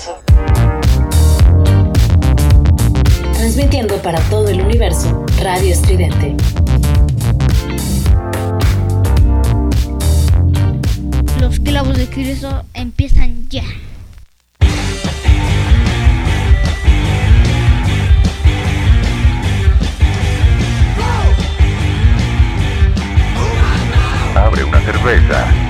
[0.00, 0.22] universo.
[3.34, 6.36] Transmitiendo para todo el universo, Radio Estridente.
[11.40, 13.64] Los clavos de Cristo empiezan ya.
[24.34, 25.69] Abre una cerveza.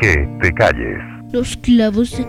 [0.00, 0.98] Que te calles.
[1.32, 2.26] Los clavos de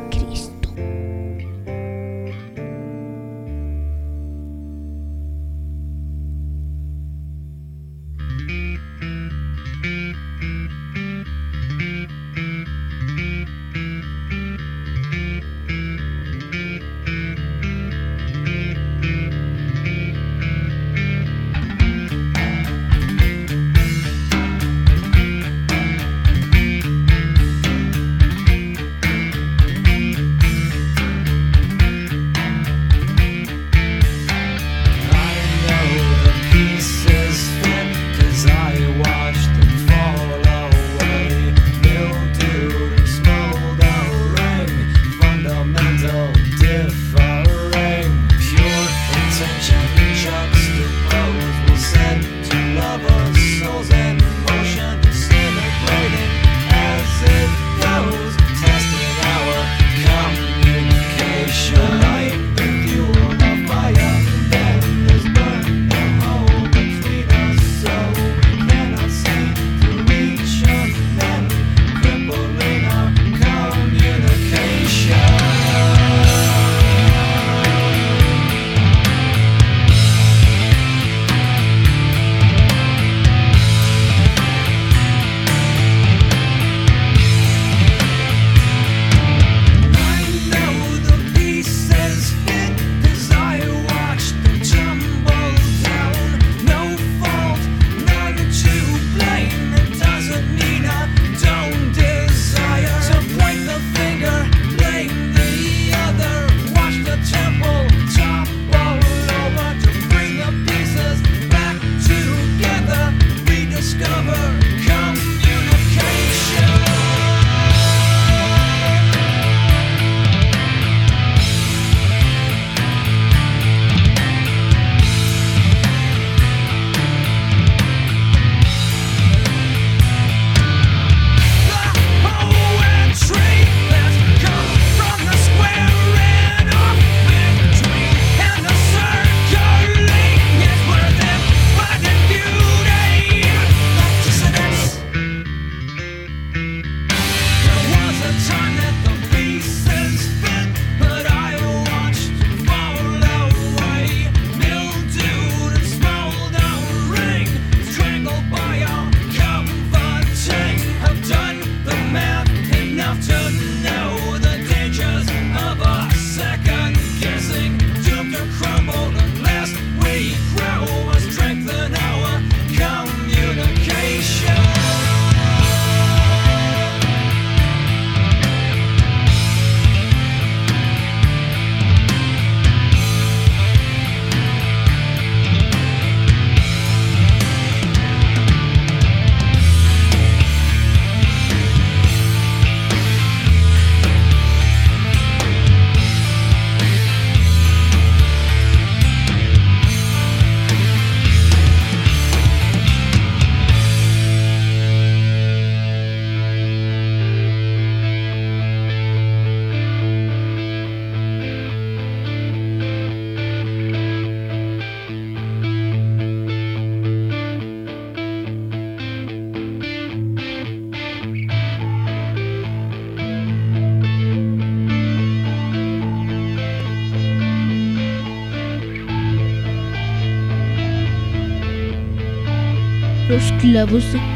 [233.66, 234.35] Cristo.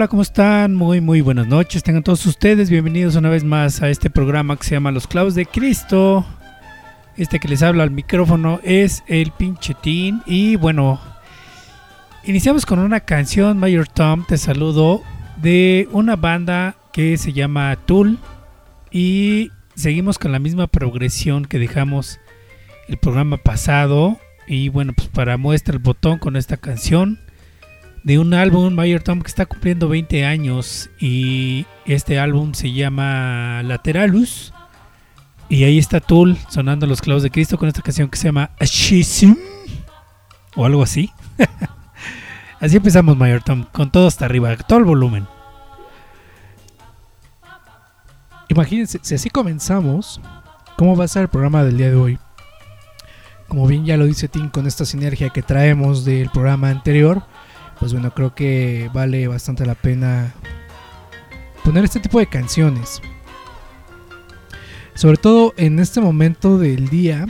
[0.00, 0.74] Hola, ¿cómo están?
[0.74, 1.82] Muy, muy buenas noches.
[1.82, 5.34] Tengan todos ustedes bienvenidos una vez más a este programa que se llama Los Clavos
[5.34, 6.24] de Cristo.
[7.18, 10.22] Este que les habla al micrófono es el pinchetín.
[10.24, 10.98] Y bueno,
[12.24, 15.02] iniciamos con una canción, Mayor Tom, te saludo,
[15.36, 18.16] de una banda que se llama Tool.
[18.90, 22.20] Y seguimos con la misma progresión que dejamos
[22.88, 24.18] el programa pasado.
[24.46, 27.18] Y bueno, pues para muestra el botón con esta canción
[28.02, 33.62] de un álbum, Mayor Tom, que está cumpliendo 20 años y este álbum se llama
[33.62, 34.52] Lateralus.
[35.48, 38.50] Y ahí está Tool sonando los clavos de Cristo con esta canción que se llama
[38.60, 39.36] Ashisim
[40.54, 41.10] o algo así.
[42.60, 45.26] así empezamos, Mayor Tom, con todo hasta arriba, todo el volumen.
[48.48, 50.20] Imagínense, si así comenzamos,
[50.76, 52.18] ¿cómo va a ser el programa del día de hoy?
[53.48, 57.24] Como bien ya lo dice Tim con esta sinergia que traemos del programa anterior,
[57.80, 60.34] pues bueno, creo que vale bastante la pena
[61.64, 63.00] poner este tipo de canciones.
[64.94, 67.26] Sobre todo en este momento del día,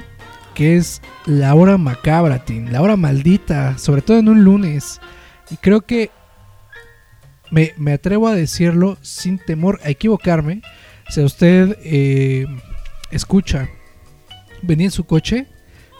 [0.54, 5.00] que es la hora macabra, la hora maldita, sobre todo en un lunes.
[5.50, 6.10] Y creo que
[7.52, 10.62] me, atrevo a decirlo sin temor a equivocarme.
[11.10, 12.44] Si usted eh,
[13.12, 13.68] escucha,
[14.62, 15.46] venía en su coche,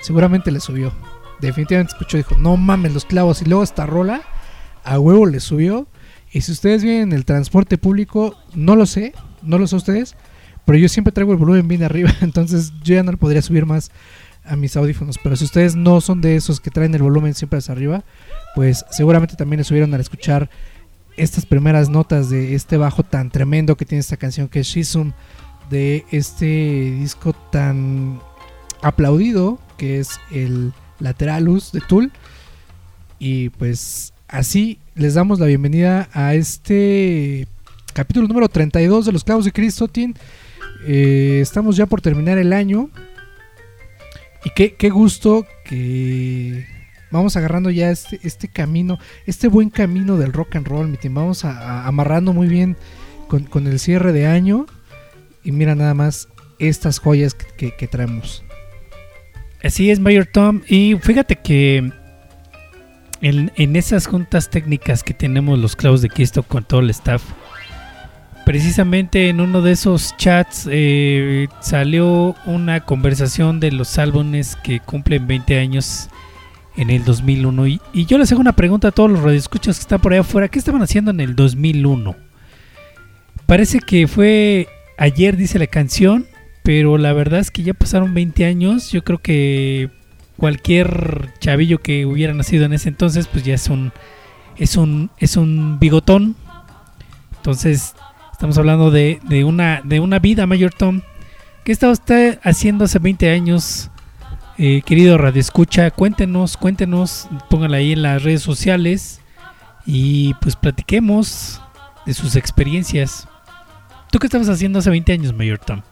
[0.00, 0.92] seguramente le subió.
[1.40, 3.42] Definitivamente escuchó, dijo, no mames los clavos.
[3.42, 4.22] Y luego esta rola
[4.84, 5.86] a huevo le subió.
[6.32, 10.16] Y si ustedes vienen en el transporte público, no lo sé, no lo sé ustedes,
[10.64, 13.66] pero yo siempre traigo el volumen bien arriba, entonces yo ya no le podría subir
[13.66, 13.90] más
[14.44, 15.18] a mis audífonos.
[15.22, 18.04] Pero si ustedes no son de esos que traen el volumen siempre hacia arriba,
[18.54, 20.50] pues seguramente también le subieron al escuchar
[21.16, 25.12] estas primeras notas de este bajo tan tremendo que tiene esta canción que es Shizum
[25.68, 26.46] de este
[26.98, 28.20] disco tan
[28.82, 32.12] aplaudido, que es el Lateralus de Tool.
[33.18, 37.46] Y pues así les damos la bienvenida a este
[37.92, 40.14] capítulo número 32 de los clavos de Cristo, Tin.
[40.86, 42.90] Eh, estamos ya por terminar el año.
[44.44, 46.66] Y qué, gusto que
[47.10, 51.14] vamos agarrando ya este, este camino, este buen camino del rock and roll, mi team.
[51.14, 52.76] Vamos amarrando muy bien
[53.28, 54.66] con, el cierre de año.
[55.44, 58.44] Y mira nada más estas joyas que traemos.
[59.62, 60.62] Así es, Mayor Tom.
[60.68, 61.92] Y fíjate que
[63.20, 67.22] en, esas juntas técnicas que tenemos los clavos de Cristo con todo el staff,
[68.44, 75.26] precisamente en uno de esos chats eh, salió una conversación de los álbumes que cumplen
[75.26, 76.08] 20 años
[76.76, 77.66] en el 2001.
[77.66, 80.22] Y, y yo les hago una pregunta a todos los radioescuchas que están por allá
[80.22, 80.48] afuera.
[80.48, 82.16] ¿Qué estaban haciendo en el 2001?
[83.46, 86.26] Parece que fue ayer, dice la canción,
[86.62, 88.90] pero la verdad es que ya pasaron 20 años.
[88.92, 89.90] Yo creo que
[90.40, 93.92] cualquier chavillo que hubiera nacido en ese entonces, pues ya es un
[94.56, 96.34] es un es un bigotón.
[97.36, 97.94] Entonces,
[98.32, 101.02] estamos hablando de, de una de una vida, Mayor Tom.
[101.62, 103.90] ¿Qué estaba usted haciendo hace 20 años?
[104.56, 109.20] Eh, querido Radio Escucha, cuéntenos, cuéntenos, póngala ahí en las redes sociales
[109.84, 111.60] y pues platiquemos
[112.06, 113.28] de sus experiencias.
[114.10, 115.82] ¿Tú qué estabas haciendo hace 20 años, Mayor Tom?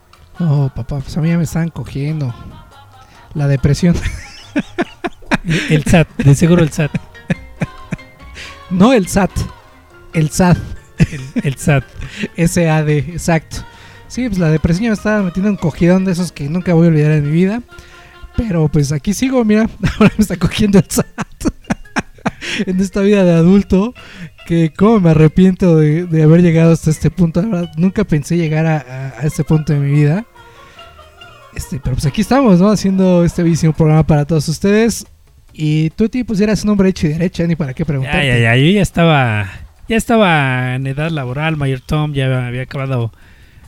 [0.41, 2.35] Oh, papá, pues a mí ya me están cogiendo.
[3.35, 3.95] La depresión.
[5.71, 6.91] El SAT, de seguro el SAT.
[8.71, 9.31] No el SAT.
[10.13, 10.59] El SAT.
[10.99, 11.85] El, el SAT.
[12.37, 13.59] SAD, exacto.
[14.09, 16.87] Sí, pues la depresión ya me estaba metiendo un cogidón de esos que nunca voy
[16.87, 17.63] a olvidar en mi vida.
[18.37, 19.69] Pero pues aquí sigo, mira.
[19.99, 21.07] Ahora me está cogiendo el SAT.
[22.67, 23.95] en esta vida de adulto.
[24.47, 27.43] Que cómo me arrepiento de, de haber llegado hasta este punto.
[27.43, 30.25] La verdad, nunca pensé llegar a, a- a este punto de mi vida.
[31.55, 32.71] Este, pero pues aquí estamos, ¿no?
[32.71, 35.07] Haciendo este bellísimo programa para todos ustedes.
[35.53, 38.23] Y tú, ti, pues eras un hombre hecho y derecha, ni para qué preguntar.
[38.23, 39.51] Ya, ya, ya, yo ya estaba,
[39.89, 43.13] ya estaba en edad laboral, Mayor Tom, ya había acabado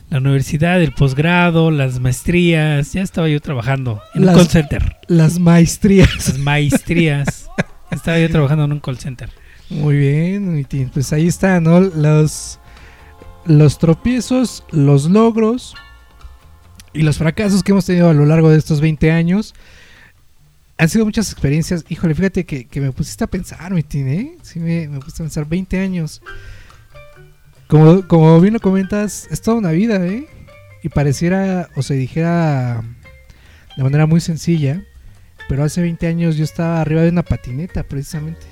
[0.09, 4.97] la universidad, el posgrado, las maestrías, ya estaba yo trabajando en Las- un call center,
[5.07, 6.09] Las maestrías.
[6.27, 7.49] las maestrías,
[7.91, 9.29] estaba yo trabajando en un call center.
[9.69, 11.79] Muy bien, pues ahí están, ¿no?
[11.79, 12.59] Los,
[13.45, 15.75] los tropiezos, los logros
[16.93, 19.53] y los fracasos que hemos tenido a lo largo de estos 20 años.
[20.77, 21.85] Han sido muchas experiencias.
[21.89, 24.37] Híjole, fíjate que, me pusiste a pensar, mi ¿eh?
[24.41, 26.21] Sí, me, me pusiste a pensar 20 años.
[27.67, 30.27] Como, como bien lo comentas, es toda una vida, ¿eh?
[30.83, 32.83] Y pareciera, o se dijera
[33.77, 34.83] de manera muy sencilla,
[35.47, 38.45] pero hace 20 años yo estaba arriba de una patineta, precisamente.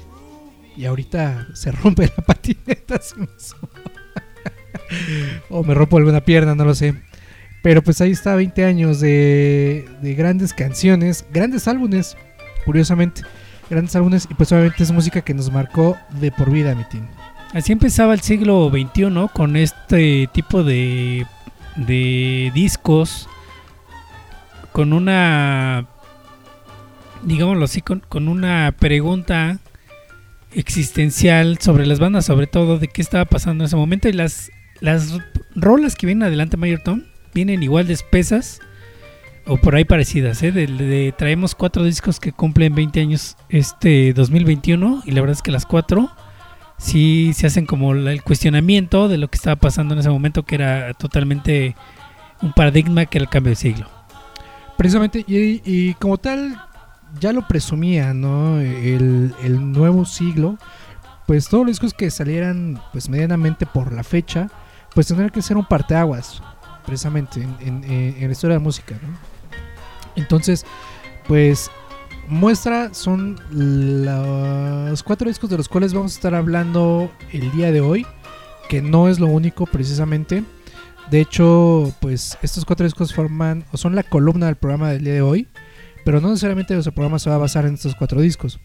[0.78, 3.02] Y ahorita se rompe la patineta.
[5.50, 7.09] o me rompo alguna pierna, no lo sé.
[7.62, 12.16] Pero pues ahí está 20 años de, de grandes canciones, grandes álbumes,
[12.66, 13.24] curiosamente.
[13.70, 17.08] Grandes álbumes y pues obviamente es música que nos marcó de por vida, mi team.
[17.54, 21.26] Así empezaba el siglo XXI con este tipo de,
[21.76, 23.28] de discos,
[24.72, 25.88] con una,
[27.24, 29.60] digámoslo así, con, una pregunta
[30.52, 34.10] existencial sobre las bandas, sobre todo de qué estaba pasando en ese momento.
[34.10, 35.18] Y las, las
[35.56, 38.60] rolas que vienen adelante, Mayor Tom, vienen igual de espesas
[39.46, 40.42] o por ahí parecidas.
[40.44, 41.14] ¿eh?
[41.18, 45.66] Traemos cuatro discos que cumplen 20 años este 2021 y la verdad es que las
[45.66, 46.12] cuatro
[46.78, 50.56] sí se hacen como el cuestionamiento de lo que estaba pasando en ese momento, que
[50.56, 51.76] era totalmente
[52.42, 53.88] un paradigma que era el cambio de siglo.
[54.78, 56.58] Precisamente, y, y como tal,
[57.20, 58.60] ya lo presumía, ¿no?
[58.60, 60.58] El, el nuevo siglo,
[61.28, 64.50] pues todos los discos que salieran, pues medianamente por la fecha,
[64.96, 66.42] pues tendrían que ser un parteaguas,
[66.86, 69.18] precisamente, en, en- en- en la historia de la música, ¿no?
[70.16, 70.66] Entonces,
[71.28, 71.70] pues
[72.28, 77.82] muestra son los cuatro discos de los cuales vamos a estar hablando el día de
[77.82, 78.06] hoy,
[78.68, 80.44] que no es lo único precisamente.
[81.10, 85.14] De hecho, pues estos cuatro discos forman o son la columna del programa del día
[85.14, 85.48] de hoy,
[86.06, 88.60] pero no necesariamente nuestro programa se va a basar en estos cuatro discos.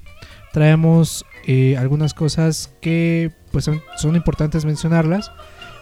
[0.53, 5.31] Traemos eh, algunas cosas que pues son, son importantes mencionarlas.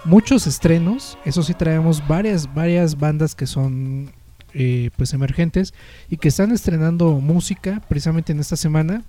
[0.04, 4.10] Muchos estrenos, eso sí traemos varias varias bandas que son
[4.52, 5.72] eh, pues emergentes
[6.10, 9.02] y que están estrenando música precisamente en esta semana.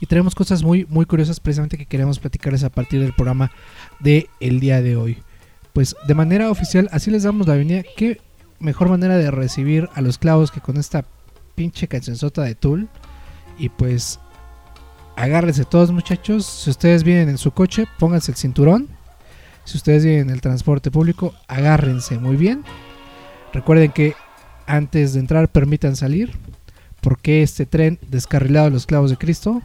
[0.00, 3.50] Y traemos cosas muy muy curiosas precisamente que queremos platicarles a partir del programa
[4.00, 5.18] de el día de hoy
[5.76, 7.86] pues de manera oficial así les damos la bienvenida.
[7.98, 8.18] Qué
[8.60, 11.04] mejor manera de recibir a los clavos que con esta
[11.54, 12.88] pinche cancionzota de Tool.
[13.58, 14.18] Y pues
[15.16, 16.46] agárrense todos muchachos.
[16.46, 18.88] Si ustedes vienen en su coche, pónganse el cinturón.
[19.66, 22.64] Si ustedes vienen en el transporte público, agárrense muy bien.
[23.52, 24.14] Recuerden que
[24.66, 26.32] antes de entrar permitan salir,
[27.00, 29.62] porque este tren descarrilado de los clavos de Cristo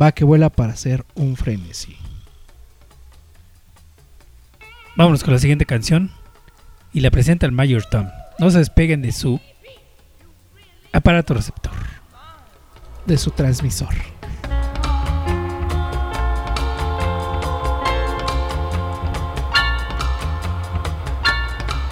[0.00, 1.96] va que vuela para hacer un frenesí.
[4.96, 6.10] Vámonos con la siguiente canción.
[6.92, 8.08] Y la presenta el Mayor Tom.
[8.38, 9.40] No se despeguen de su
[10.92, 11.72] aparato receptor.
[13.06, 13.94] de su transmisor.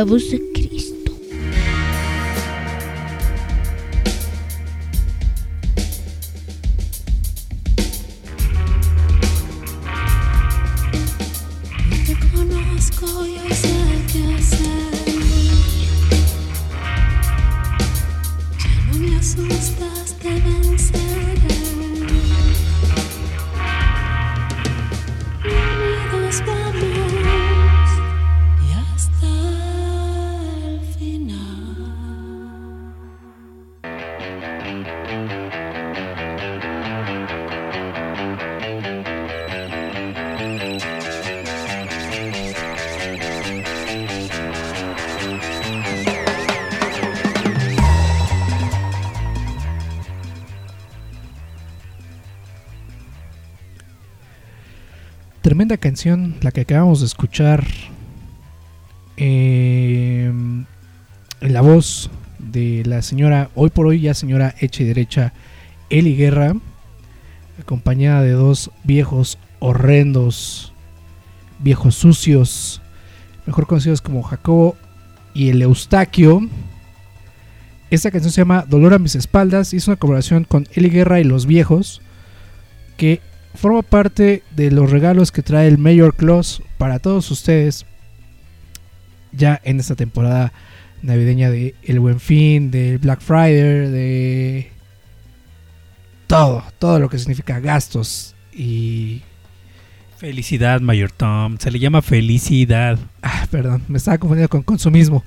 [0.00, 0.49] Los clavos
[56.04, 57.66] la que acabamos de escuchar.
[59.18, 60.32] eh,
[61.42, 65.34] en la voz de la señora, hoy por hoy ya señora hecha y derecha,
[65.90, 66.54] Eli Guerra,
[67.60, 70.72] acompañada de dos viejos horrendos,
[71.58, 72.80] viejos sucios,
[73.44, 74.76] mejor conocidos como Jacobo
[75.34, 76.40] y el Eustaquio.
[77.90, 81.20] Esta canción se llama Dolor a mis espaldas y es una colaboración con Eli Guerra
[81.20, 82.00] y los viejos
[82.96, 83.20] que
[83.54, 87.86] forma parte de los regalos que trae el Mayor Claus para todos ustedes
[89.32, 90.52] ya en esta temporada
[91.02, 94.70] navideña de El Buen Fin, de Black Friday, de
[96.26, 99.22] todo, todo lo que significa gastos y
[100.20, 101.56] Felicidad, Mayor Tom.
[101.56, 102.98] Se le llama felicidad.
[103.22, 105.24] Ah, perdón, me estaba confundiendo con consumismo.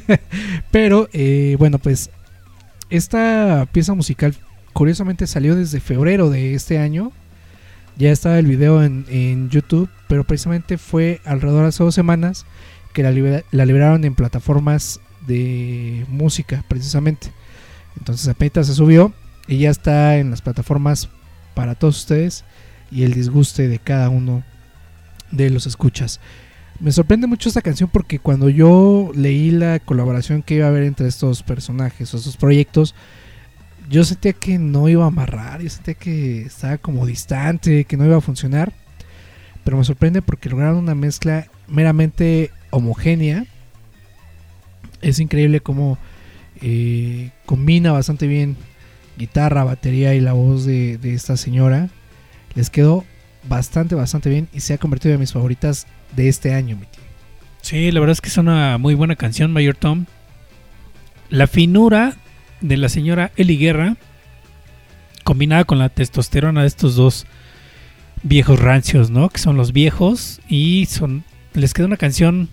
[0.70, 2.10] Pero eh, bueno, pues
[2.90, 4.34] esta pieza musical
[4.74, 7.12] curiosamente salió desde febrero de este año.
[8.00, 12.46] Ya estaba el video en, en YouTube, pero precisamente fue alrededor de hace dos semanas
[12.94, 17.30] que la, libera- la liberaron en plataformas de música, precisamente.
[17.98, 19.12] Entonces apenas se subió
[19.46, 21.10] y ya está en las plataformas
[21.54, 22.44] para todos ustedes
[22.90, 24.44] y el disguste de cada uno
[25.30, 26.20] de los escuchas.
[26.80, 30.84] Me sorprende mucho esta canción porque cuando yo leí la colaboración que iba a haber
[30.84, 32.94] entre estos personajes o estos proyectos,
[33.90, 38.04] yo sentía que no iba a amarrar, yo sentía que estaba como distante, que no
[38.06, 38.72] iba a funcionar.
[39.64, 43.46] Pero me sorprende porque lograron una mezcla meramente homogénea.
[45.02, 45.98] Es increíble cómo
[46.62, 48.56] eh, combina bastante bien
[49.18, 51.88] guitarra, batería y la voz de, esta señora.
[52.54, 53.04] Les quedó
[53.48, 57.02] bastante, bastante bien y se ha convertido en mis favoritas de este año, mi tío.
[57.60, 60.06] Sí, la verdad es que es una muy buena canción, Mayor Tom.
[61.28, 62.16] La finura
[62.60, 63.96] de la señora Eli Guerra,
[65.24, 67.26] combinada con la testosterona de estos dos
[68.22, 69.28] viejos rancios, ¿no?
[69.28, 72.48] Que son los viejos y son les queda una canción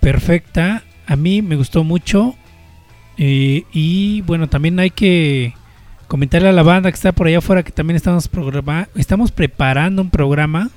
[0.00, 0.82] perfecta.
[1.06, 2.36] A mí me gustó mucho.
[3.18, 5.54] Eh, y bueno, también hay que
[6.08, 8.28] comentarle a la banda que está por allá afuera que también estamos,
[8.96, 10.70] estamos preparando un programa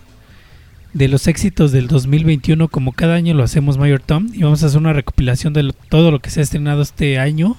[0.94, 4.68] de los éxitos del 2021 como cada año lo hacemos Mayor Tom y vamos a
[4.68, 7.58] hacer una recopilación de todo lo que se ha estrenado este año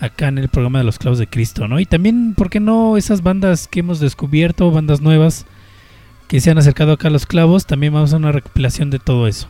[0.00, 1.80] acá en el programa de los clavos de Cristo, ¿no?
[1.80, 5.46] Y también, ¿por qué no esas bandas que hemos descubierto, bandas nuevas
[6.28, 9.26] que se han acercado acá a los clavos, también vamos a una recopilación de todo
[9.26, 9.48] eso.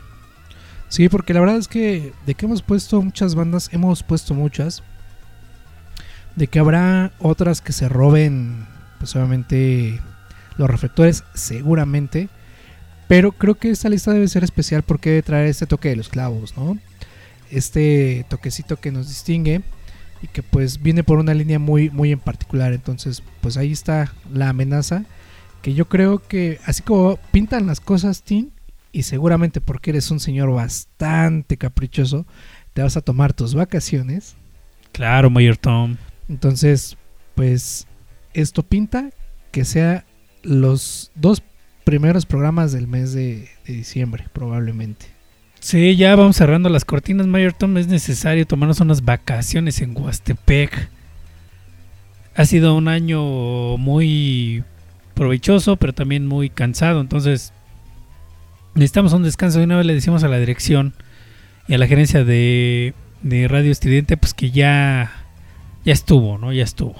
[0.88, 4.82] Sí, porque la verdad es que de que hemos puesto muchas bandas, hemos puesto muchas.
[6.36, 8.66] De que habrá otras que se roben,
[8.98, 10.00] pues obviamente,
[10.58, 12.28] los reflectores, seguramente.
[13.08, 16.56] Pero creo que esta lista debe ser especial porque traer este toque de los clavos,
[16.56, 16.78] ¿no?
[17.50, 19.62] Este toquecito que nos distingue
[20.22, 22.72] y que pues viene por una línea muy, muy en particular.
[22.72, 25.04] Entonces, pues ahí está la amenaza.
[25.62, 28.50] Que yo creo que así como pintan las cosas, Tim,
[28.92, 32.26] y seguramente porque eres un señor bastante caprichoso,
[32.72, 34.36] te vas a tomar tus vacaciones.
[34.92, 35.96] Claro, Mayor Tom.
[36.28, 36.96] Entonces,
[37.34, 37.86] pues
[38.32, 39.10] esto pinta
[39.50, 40.04] que sea
[40.42, 41.42] los dos
[41.84, 45.15] primeros programas del mes de, de diciembre, probablemente.
[45.66, 47.76] Sí, ya vamos cerrando las cortinas, Mayor Tom.
[47.76, 50.88] Es necesario tomarnos unas vacaciones en Huastepec.
[52.36, 54.62] Ha sido un año muy
[55.14, 57.00] provechoso, pero también muy cansado.
[57.00, 57.52] Entonces,
[58.76, 59.58] necesitamos un descanso.
[59.58, 60.94] De una vez le decimos a la dirección
[61.66, 65.10] y a la gerencia de, de Radio Estridente, pues que ya,
[65.84, 66.52] ya estuvo, ¿no?
[66.52, 66.94] Ya estuvo.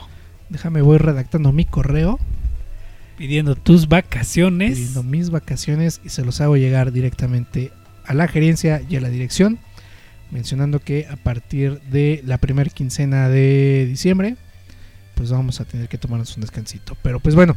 [0.49, 2.19] Déjame, voy redactando mi correo,
[3.17, 4.77] Pidiendo tus vacaciones.
[4.77, 7.71] pidiendo mis vacaciones y se los hago llegar directamente
[8.07, 9.59] a la gerencia y a la dirección,
[10.31, 14.37] mencionando que a partir de la primera quincena de diciembre,
[15.15, 16.97] pues vamos a tener que tomarnos un descansito.
[17.03, 17.57] Pero pues bueno,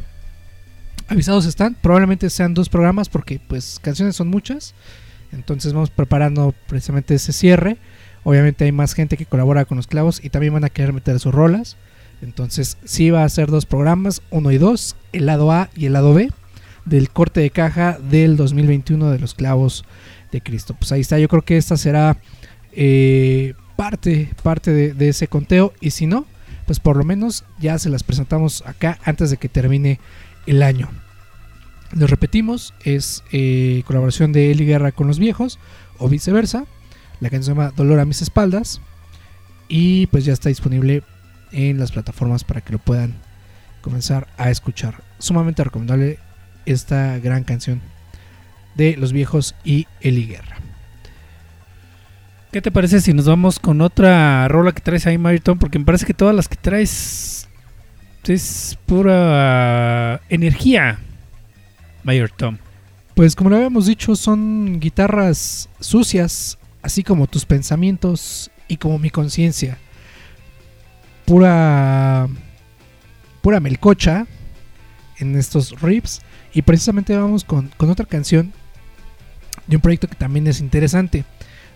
[1.08, 4.74] avisados están, probablemente sean dos programas porque pues canciones son muchas,
[5.32, 7.78] entonces vamos preparando precisamente ese cierre.
[8.22, 11.18] Obviamente hay más gente que colabora con los clavos y también van a querer meter
[11.20, 11.76] sus rolas.
[12.22, 15.94] Entonces sí va a ser dos programas, uno y dos, el lado A y el
[15.94, 16.30] lado B
[16.84, 19.84] del corte de caja del 2021 de los clavos
[20.30, 20.74] de Cristo.
[20.78, 22.18] Pues ahí está, yo creo que esta será
[22.72, 26.26] eh, parte, parte de, ese conteo y si no,
[26.66, 30.00] pues por lo menos ya se las presentamos acá antes de que termine
[30.46, 30.88] el año.
[31.92, 35.58] Lo repetimos, es eh, colaboración de Eli Guerra con los viejos
[35.98, 36.66] o viceversa.
[37.18, 38.80] La canción se llama Dolor a mis espaldas
[39.68, 41.02] y pues ya está disponible
[41.52, 43.14] en las plataformas para que lo puedan
[43.80, 45.02] comenzar a escuchar.
[45.18, 46.18] Sumamente recomendable
[46.66, 47.80] esta gran canción
[48.74, 50.56] de los viejos y Eli Guerra.
[52.52, 55.84] ¿Qué te parece si nos vamos con otra rola que traes ahí, Mario Porque me
[55.84, 57.40] parece que todas las que traes
[58.32, 61.00] es pura energía,
[62.04, 62.58] Mayor Tom.
[63.14, 69.10] Pues como lo habíamos dicho, son guitarras sucias, así como tus pensamientos y como mi
[69.10, 69.78] conciencia.
[71.26, 72.28] Pura
[73.42, 74.26] pura melcocha
[75.18, 76.20] en estos riffs
[76.52, 78.52] y precisamente vamos con, con otra canción
[79.70, 81.24] de un proyecto que también es interesante.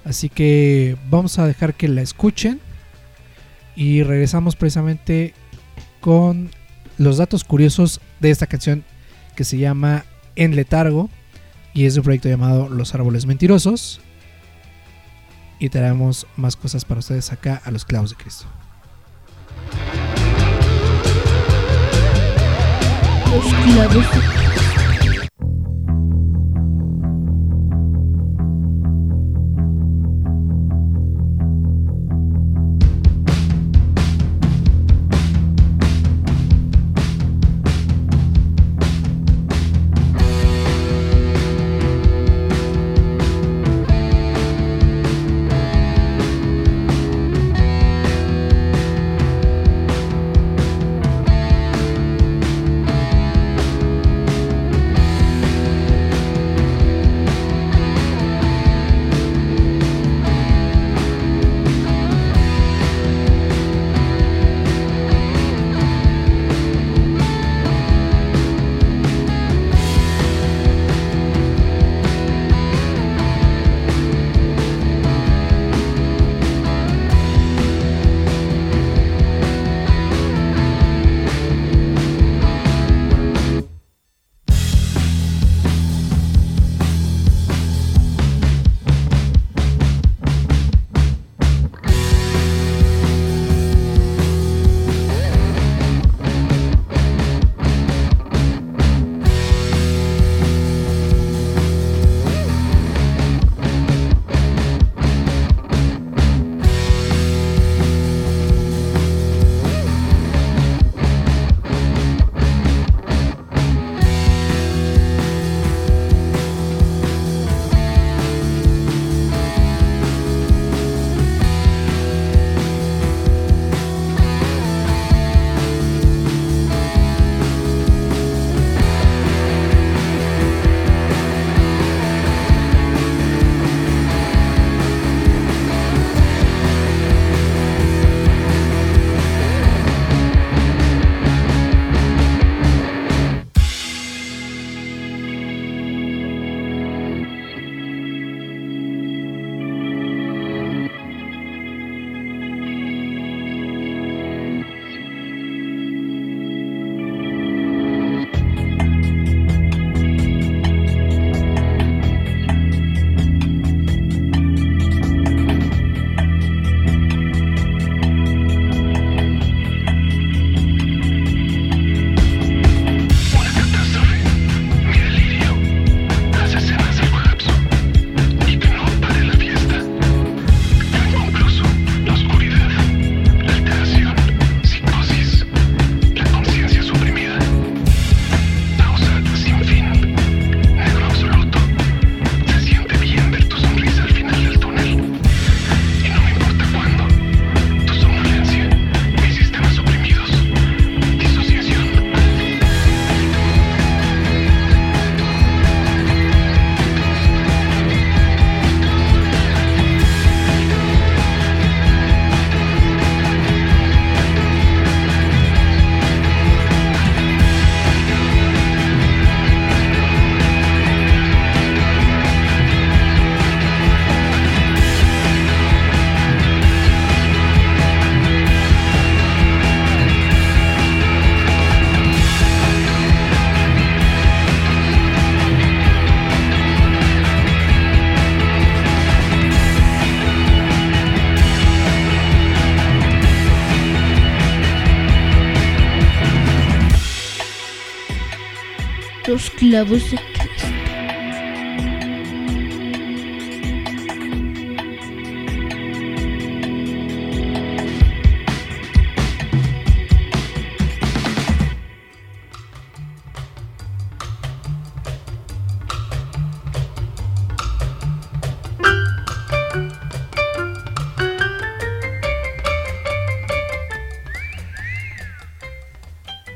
[0.04, 2.60] Así que vamos a dejar que la escuchen
[3.76, 5.32] y regresamos precisamente
[6.00, 6.50] con
[6.98, 8.84] los datos curiosos de esta canción
[9.36, 10.04] que se llama
[10.36, 11.08] En Letargo
[11.72, 14.00] y es de un proyecto llamado Los Árboles Mentirosos.
[15.60, 18.44] Y traemos más cosas para ustedes acá a los clavos de Cristo.
[23.32, 24.73] Los clavos.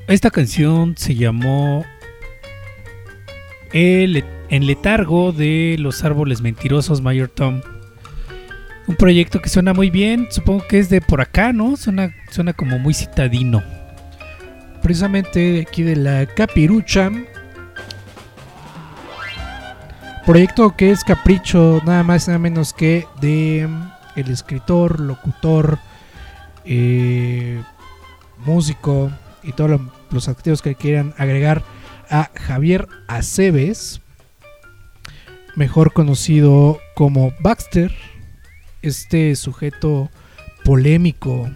[0.08, 1.84] Esta canción se llamó
[3.72, 7.60] El En letargo de los árboles mentirosos Mayor Tom.
[8.86, 11.76] Un proyecto que suena muy bien, supongo que es de por acá, ¿no?
[11.76, 13.62] Suena, suena como muy citadino.
[14.82, 17.10] Precisamente aquí de la Capirucha.
[20.24, 25.78] Proyecto que es capricho, nada más nada menos que de mm, el escritor, locutor,
[26.64, 27.62] eh,
[28.44, 29.10] músico
[29.42, 31.62] y todos lo- los activos que quieran agregar
[32.10, 34.00] a Javier Aceves,
[35.56, 37.92] mejor conocido como Baxter,
[38.82, 40.10] este sujeto
[40.64, 41.48] polémico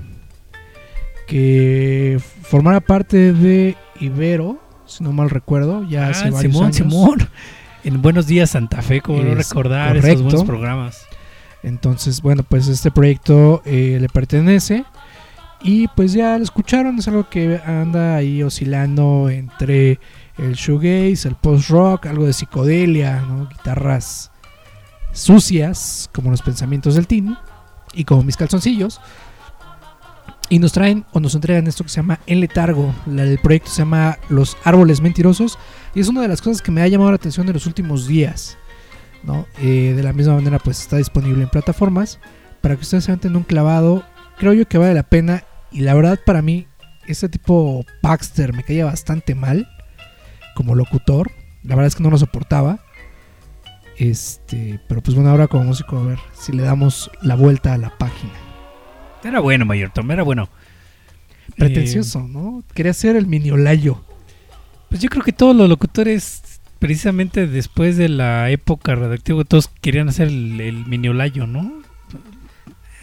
[1.27, 6.77] que formara parte de Ibero, si no mal recuerdo, ya hace Ah, varios Simón, años.
[6.77, 7.29] Simón.
[7.85, 10.23] En Buenos Días Santa Fe, como no Es recordar esos correcto.
[10.25, 11.07] buenos programas.
[11.65, 14.85] Entonces, bueno, pues este proyecto eh, le pertenece.
[15.65, 19.99] Y pues ya lo escucharon, es algo que anda ahí oscilando entre
[20.43, 24.31] el shoegaze, el post-rock, algo de psicodelia, guitarras
[25.13, 27.37] sucias, como los pensamientos del teen,
[27.95, 29.01] y como mis calzoncillos.
[30.49, 32.95] Y nos traen o nos entregan esto que se llama En Letargo.
[33.07, 35.59] El proyecto se llama Los Árboles Mentirosos.
[35.95, 38.07] Y es una de las cosas que me ha llamado la atención en los últimos
[38.07, 38.59] días.
[39.61, 42.19] Eh, de la misma manera, pues está disponible en plataformas.
[42.61, 44.05] Para que ustedes se en un clavado,
[44.37, 45.45] creo yo que vale la pena.
[45.71, 46.67] Y la verdad, para mí,
[47.07, 49.67] este tipo Baxter me caía bastante mal
[50.55, 51.31] como locutor.
[51.63, 52.81] La verdad es que no lo soportaba.
[53.99, 57.79] Este, pero pues bueno, ahora como músico, a ver si le damos la vuelta a
[57.79, 58.33] la página.
[59.23, 60.49] Era bueno, Mayor Tom, era bueno.
[61.57, 62.65] Pretencioso, ¿no?
[62.75, 64.03] Quería ser el miniolayo.
[64.89, 70.09] Pues yo creo que todos los locutores, precisamente después de la época redactiva, todos querían
[70.09, 71.73] hacer el, el miniolayo, ¿no?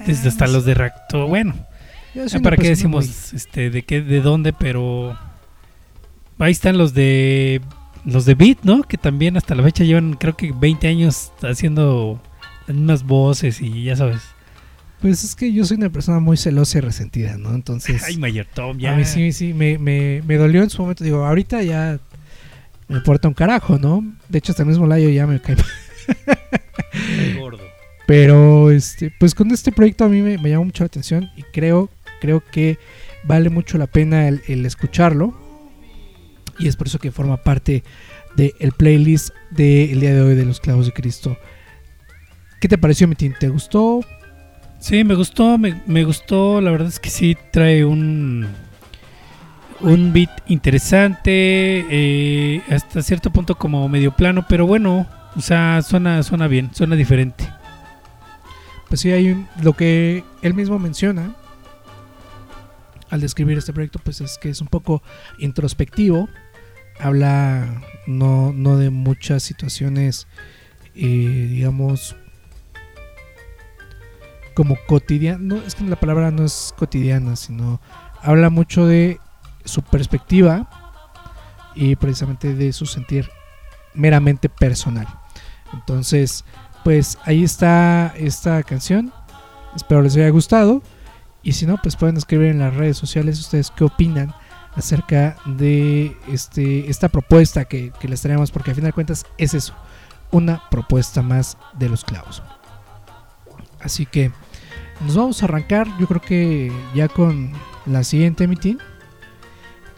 [0.05, 1.27] Desde hasta los de Racto.
[1.27, 1.55] Bueno,
[2.15, 5.17] una para qué muy- decimos este, de qué, de dónde, pero
[6.39, 7.61] ahí están los de
[8.05, 8.83] los de Beat, ¿no?
[8.83, 12.21] Que también hasta la fecha llevan, creo que 20 años haciendo
[12.67, 14.21] las mismas voces y ya sabes.
[15.01, 17.53] Pues es que yo soy una persona muy celosa y resentida, ¿no?
[17.53, 18.03] Entonces.
[18.07, 18.93] Ay, Mayor Tom, ya.
[18.93, 21.03] A mí sí, sí, me, me, me dolió en su momento.
[21.03, 21.99] Digo, ahorita ya
[22.87, 24.03] me importa un carajo, ¿no?
[24.27, 25.55] De hecho, hasta el mismo Layo ya me cae.
[27.37, 27.63] Gordo.
[28.07, 31.43] Pero, este, pues con este proyecto a mí me, me llamó mucho la atención y
[31.43, 32.77] creo, creo que
[33.23, 35.48] vale mucho la pena el, el escucharlo.
[36.59, 37.83] Y es por eso que forma parte
[38.35, 41.37] del playlist del día de hoy de los clavos de Cristo.
[42.59, 43.33] ¿Qué te pareció, Mitin?
[43.39, 44.01] ¿Te gustó?
[44.79, 46.59] Sí, me gustó, me, me gustó.
[46.61, 48.47] La verdad es que sí trae un
[49.81, 51.31] un beat interesante,
[51.89, 56.97] eh, hasta cierto punto como medio plano, pero bueno, o sea, suena suena bien, suena
[56.97, 57.49] diferente.
[58.89, 61.33] Pues sí, hay un- lo que él mismo menciona
[63.09, 65.01] al describir este proyecto, pues es que es un poco
[65.37, 66.27] introspectivo.
[66.99, 70.27] Habla no, no de muchas situaciones,
[70.95, 72.15] eh, digamos,
[74.55, 75.39] como cotidiana.
[75.41, 77.79] No, es que la palabra no es cotidiana, sino
[78.21, 79.19] habla mucho de
[79.63, 80.69] su perspectiva
[81.75, 83.29] y precisamente de su sentir
[83.93, 85.07] meramente personal.
[85.73, 86.43] Entonces,
[86.83, 89.13] pues ahí está esta canción.
[89.75, 90.81] Espero les haya gustado.
[91.43, 94.33] Y si no, pues pueden escribir en las redes sociales ustedes qué opinan
[94.75, 99.53] acerca de este, esta propuesta que, que les traemos, porque al final de cuentas es
[99.53, 99.73] eso,
[100.31, 102.43] una propuesta más de los clavos.
[103.79, 104.31] Así que
[105.01, 107.51] nos vamos a arrancar, yo creo que ya con
[107.85, 108.77] la siguiente meeting,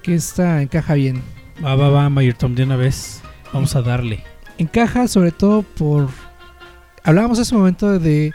[0.02, 1.22] que esta encaja bien.
[1.64, 3.22] Va, va, va, Mayor Tom, de una vez.
[3.54, 4.24] Vamos a darle.
[4.58, 6.10] encaja sobre todo por...
[7.04, 8.32] Hablábamos hace un momento de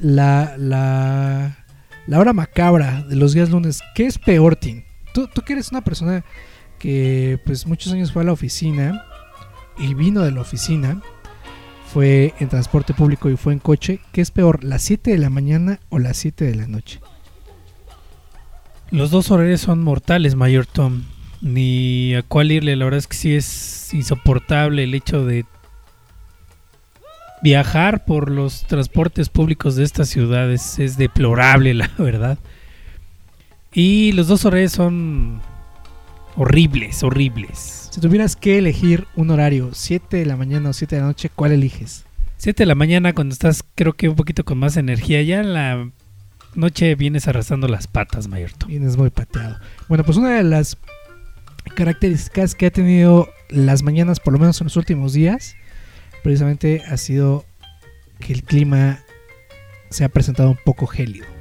[0.00, 1.64] la, la,
[2.06, 3.82] la hora macabra de los días lunes.
[3.94, 4.85] ¿Qué es peor, Tim?
[5.16, 6.26] Tú, tú que eres una persona
[6.78, 9.02] que pues muchos años fue a la oficina
[9.78, 11.00] y vino de la oficina,
[11.90, 14.00] fue en transporte público y fue en coche.
[14.12, 17.00] ¿Qué es peor, las 7 de la mañana o las 7 de la noche?
[18.90, 21.04] Los dos horarios son mortales, Mayor Tom.
[21.40, 25.46] Ni a cuál irle, la verdad es que sí es insoportable el hecho de
[27.42, 30.78] viajar por los transportes públicos de estas ciudades.
[30.78, 32.38] Es deplorable, la verdad.
[33.78, 35.42] Y los dos horarios son
[36.34, 37.90] Horribles, horribles.
[37.92, 41.30] Si tuvieras que elegir un horario, 7 de la mañana o 7 de la noche,
[41.34, 42.06] ¿cuál eliges?
[42.38, 45.20] 7 de la mañana cuando estás creo que un poquito con más energía.
[45.20, 45.90] Ya en la
[46.54, 48.66] noche vienes arrastrando las patas, Mayorto.
[48.66, 49.58] Vienes muy pateado.
[49.88, 50.78] Bueno, pues una de las
[51.74, 55.54] características que ha tenido las mañanas, por lo menos en los últimos días,
[56.22, 57.44] precisamente ha sido
[58.20, 59.00] que el clima
[59.90, 61.35] se ha presentado un poco gélido.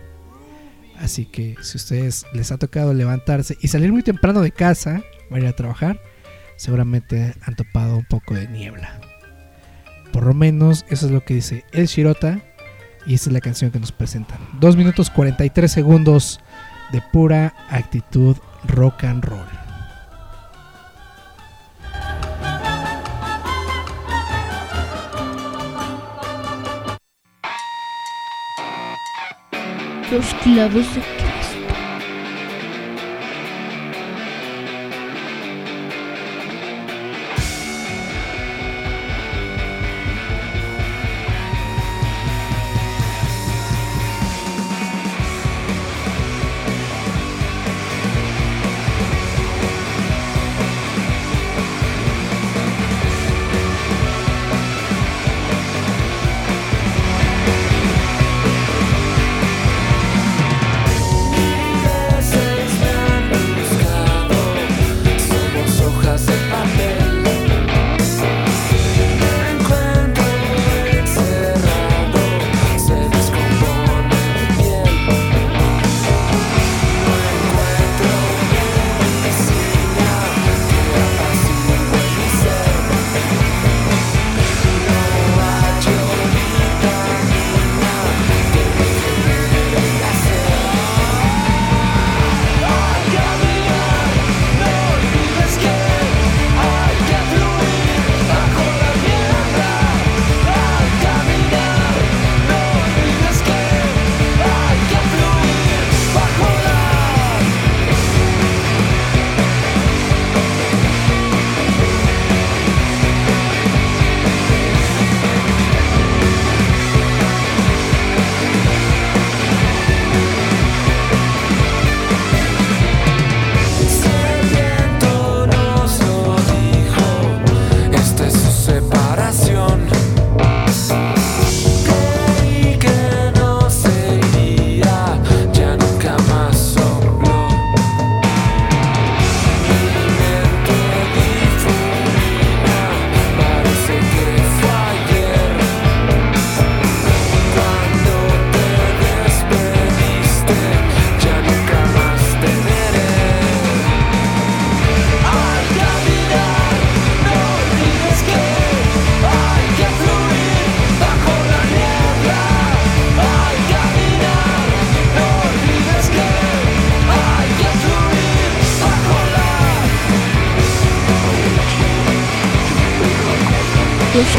[0.99, 5.04] Así que si a ustedes les ha tocado levantarse y salir muy temprano de casa
[5.29, 6.00] para ir a trabajar,
[6.56, 9.02] seguramente han topado un poco de niebla.
[10.12, 12.41] Por lo menos eso es lo que dice El Shirota
[13.06, 14.39] y esta es la canción que nos presentan.
[14.60, 16.39] 2 minutos 43 segundos
[16.91, 18.37] de pura actitud
[18.67, 19.64] rock and roll.
[30.17, 31.14] uskitziela bosi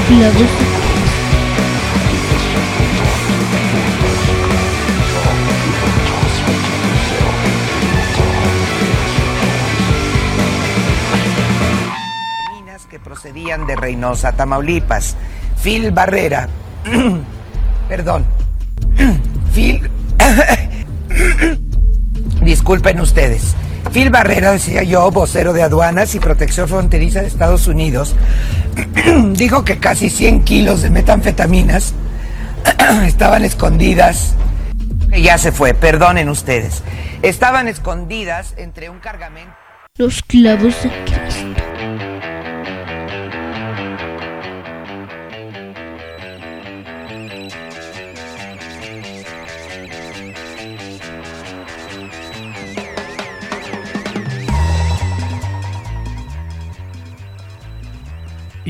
[0.07, 0.47] Cristo.
[12.55, 15.17] Minas que procedían de Reynosa, Tamaulipas.
[15.61, 16.49] Phil Barrera.
[17.89, 18.25] Perdón.
[19.55, 19.91] Phil.
[22.43, 23.57] Disculpen ustedes.
[23.93, 28.15] Phil Barrera, decía yo, vocero de aduanas y protección fronteriza de Estados Unidos,
[29.35, 31.95] dijo que casi 100 kilos de metanfetaminas
[33.07, 34.35] estaban escondidas.
[35.17, 36.83] Ya se fue, perdonen ustedes.
[37.23, 39.55] Estaban escondidas entre un cargamento.
[39.97, 41.66] Los clavos de Cristo.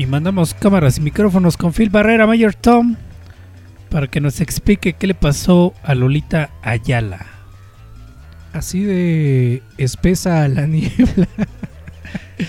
[0.07, 2.95] Mandamos cámaras y micrófonos con Phil Barrera, Mayor Tom,
[3.89, 7.25] para que nos explique qué le pasó a Lolita Ayala.
[8.53, 11.27] Así de espesa la niebla,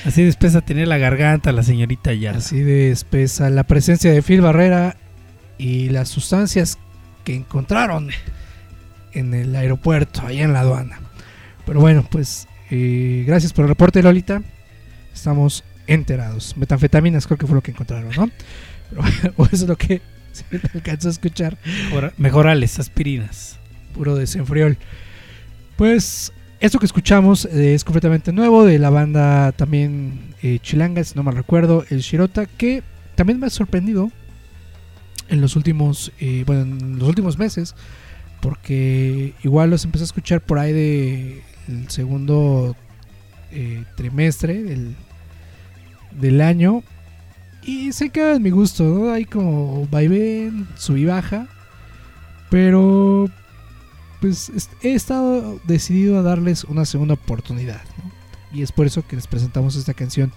[0.04, 2.38] Así de espesa tenía la garganta la señorita Ayala.
[2.38, 4.96] así de espesa la presencia de Phil Barrera
[5.56, 6.78] y las sustancias
[7.24, 8.10] que encontraron
[9.12, 11.00] en el aeropuerto, allá en la aduana.
[11.66, 14.42] Pero bueno, pues eh, gracias por el reporte, Lolita.
[15.12, 16.56] Estamos enterados.
[16.56, 18.30] Metanfetaminas creo que fue lo que encontraron, ¿no?
[18.90, 19.02] Pero,
[19.36, 20.00] o eso es lo que
[20.32, 21.58] se alcanzó a escuchar.
[21.90, 23.58] Mejora- Mejorales, aspirinas.
[23.94, 24.76] puro desenfriol.
[25.76, 31.14] Pues esto que escuchamos eh, es completamente nuevo de la banda también eh, chilanga, si
[31.14, 32.82] no mal recuerdo, el Shirota, que
[33.14, 34.10] también me ha sorprendido
[35.28, 37.74] en los últimos, eh, bueno, en los últimos meses,
[38.40, 42.76] porque igual los empecé a escuchar por ahí de el segundo
[43.52, 44.94] eh, trimestre del,
[46.20, 46.82] del año
[47.62, 49.12] y se queda en mi gusto, ¿no?
[49.12, 51.48] Hay como vaivén, sub y baja,
[52.50, 53.28] pero
[54.20, 54.50] pues
[54.82, 57.82] he estado decidido a darles una segunda oportunidad.
[58.52, 60.32] Y es por eso que les presentamos esta canción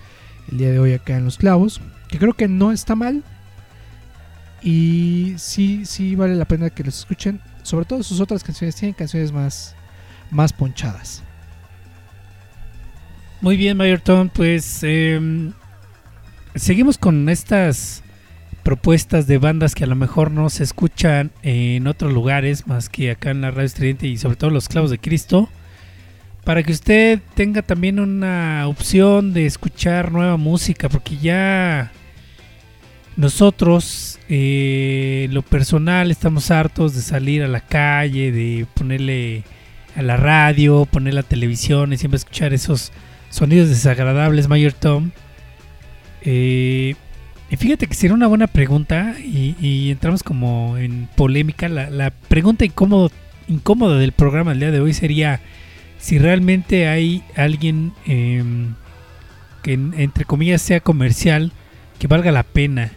[0.51, 3.23] el día de hoy acá en Los Clavos, que creo que no está mal.
[4.61, 7.41] Y sí, sí vale la pena que los escuchen.
[7.63, 9.75] Sobre todo sus otras canciones tienen canciones más,
[10.29, 11.23] más ponchadas.
[13.39, 15.53] Muy bien, Mayor Tom, pues em,
[16.55, 18.03] seguimos con estas
[18.63, 23.11] propuestas de bandas que a lo mejor no se escuchan en otros lugares más que
[23.11, 25.49] acá en la radio estridente y sobre todo los clavos de Cristo.
[26.43, 31.91] Para que usted tenga también una opción de escuchar nueva música porque ya
[33.15, 39.43] nosotros eh, lo personal estamos hartos de salir a la calle de ponerle
[39.95, 42.91] a la radio poner la televisión y siempre escuchar esos
[43.29, 45.11] sonidos desagradables Mayor Tom
[46.23, 46.95] eh,
[47.49, 51.67] y fíjate que sería una buena pregunta y, y entramos como en polémica.
[51.67, 53.11] La, la pregunta incómodo,
[53.47, 55.41] incómoda del programa del día de hoy sería
[55.99, 58.73] si realmente hay alguien em,
[59.63, 61.51] que en- entre comillas sea comercial
[61.99, 62.91] que valga la pena.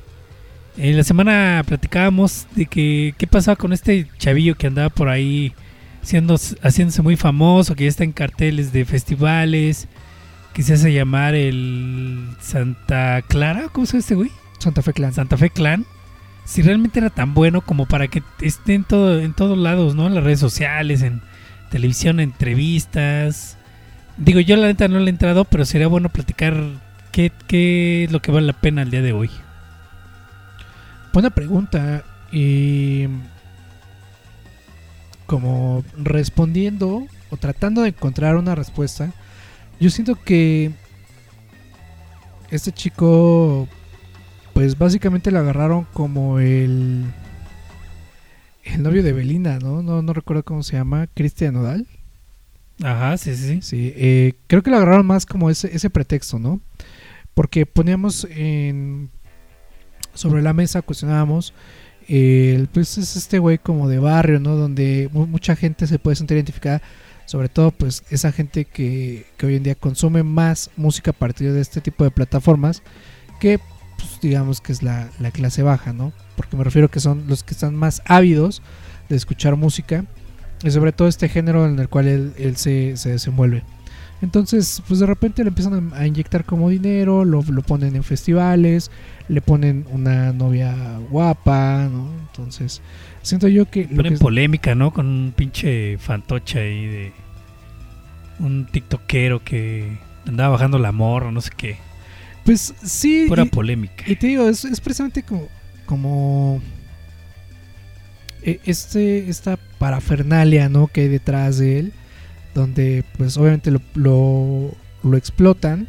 [0.76, 5.52] En la semana platicábamos de que qué pasaba con este chavillo que andaba por ahí
[6.02, 9.88] siendo, haciéndose muy famoso, que ya está en carteles de festivales,
[10.54, 14.30] que se hace llamar el Santa Clara, ¿cómo se llama este güey?
[14.58, 15.12] Santa Fe Clan.
[15.12, 15.84] Santa Fe Clan,
[16.44, 20.06] si realmente era tan bueno como para que esté en, todo, en todos lados, ¿no?
[20.06, 21.20] En las redes sociales, en
[21.70, 23.58] televisión, en entrevistas.
[24.16, 26.54] Digo, yo la neta no le he entrado, pero sería bueno platicar
[27.10, 29.30] qué, qué es lo que vale la pena el día de hoy.
[31.12, 32.04] Buena pregunta.
[32.30, 33.06] Y
[35.26, 39.12] como respondiendo o tratando de encontrar una respuesta,
[39.80, 40.70] yo siento que
[42.50, 43.68] este chico,
[44.52, 47.04] pues básicamente lo agarraron como el
[48.64, 49.82] el novio de Belinda, ¿no?
[49.82, 51.86] No, no recuerdo cómo se llama, Cristian Nodal.
[52.82, 53.58] Ajá, sí, sí, sí.
[53.62, 56.60] Sí, eh, creo que lo agarraron más como ese, ese pretexto, ¿no?
[57.34, 59.10] Porque poníamos en
[60.14, 61.52] sobre la mesa, cuestionábamos,
[62.08, 64.54] eh, pues es este güey como de barrio, ¿no?
[64.56, 66.80] Donde mu- mucha gente se puede sentir identificada,
[67.26, 71.52] sobre todo pues esa gente que, que hoy en día consume más música a partir
[71.52, 72.82] de este tipo de plataformas,
[73.40, 73.58] que
[73.96, 76.12] pues, digamos que es la, la clase baja, ¿no?
[76.36, 78.62] Porque me refiero que son los que están más ávidos
[79.08, 80.04] de escuchar música
[80.62, 83.62] y sobre todo este género en el cual él, él se, se desenvuelve.
[84.22, 88.90] Entonces, pues de repente le empiezan a, inyectar como dinero, lo, lo ponen en festivales,
[89.28, 90.74] le ponen una novia
[91.10, 92.08] guapa, ¿no?
[92.28, 92.80] Entonces,
[93.24, 93.88] siento yo que...
[93.90, 94.92] lo que- polémica, ¿no?
[94.92, 97.12] Con un pinche fantoche ahí de
[98.38, 101.76] un tiktokero que andaba bajando la morra, no sé qué.
[102.44, 104.04] pues sí, Pura y- polémica.
[104.06, 105.48] Y te digo, es, es precisamente como,
[105.86, 106.60] como
[108.42, 110.86] e- este, esta parafernalia ¿no?
[110.88, 111.92] que hay detrás de él,
[112.54, 115.88] donde pues obviamente lo, lo, lo explotan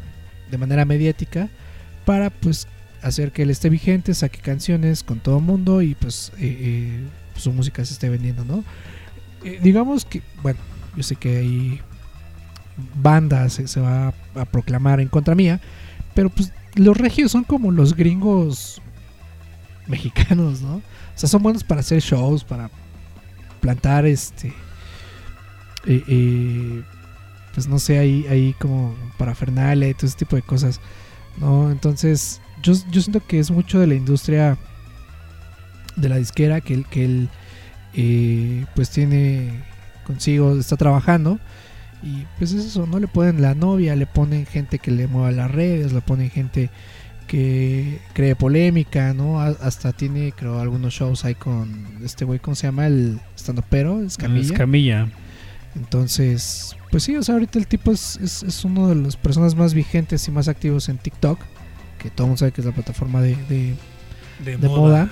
[0.50, 1.48] de manera mediática
[2.04, 2.66] para pues
[3.02, 7.00] hacer que él esté vigente, saque canciones con todo el mundo y pues eh, eh,
[7.40, 8.64] su música se esté vendiendo, ¿no?
[9.44, 10.60] Eh, digamos que, bueno,
[10.96, 11.80] yo sé que hay
[12.94, 15.60] bandas se, se va a, a proclamar en contra mía,
[16.14, 18.82] pero pues los regios son como los gringos
[19.86, 20.76] mexicanos, ¿no?
[20.76, 20.82] O
[21.14, 22.70] sea, son buenos para hacer shows, para
[23.60, 24.54] plantar este.
[25.84, 26.82] eh, eh,
[27.54, 30.80] pues no sé, ahí, ahí como parafernalia y todo ese tipo de cosas,
[31.36, 31.70] ¿no?
[31.70, 34.58] Entonces, yo, yo siento que es mucho de la industria
[35.96, 37.28] de la disquera que él, que él
[37.94, 39.50] eh, pues tiene
[40.04, 41.38] consigo, está trabajando.
[42.02, 43.00] Y pues es eso, ¿no?
[43.00, 46.70] Le ponen la novia, le ponen gente que le mueva las redes, le ponen gente
[47.26, 49.40] que cree polémica, ¿no?
[49.40, 52.86] Hasta tiene, creo, algunos shows ahí con este güey, ¿cómo se llama?
[52.86, 54.52] El stand pero Escamilla.
[54.52, 55.08] Escamilla.
[55.74, 59.54] Entonces, pues sí, o sea, ahorita el tipo es, es, es uno de las personas
[59.54, 61.38] más vigentes y más activos en TikTok,
[61.98, 63.74] que todo el mundo sabe que es la plataforma de, de,
[64.44, 64.78] De, de moda.
[64.78, 65.10] moda.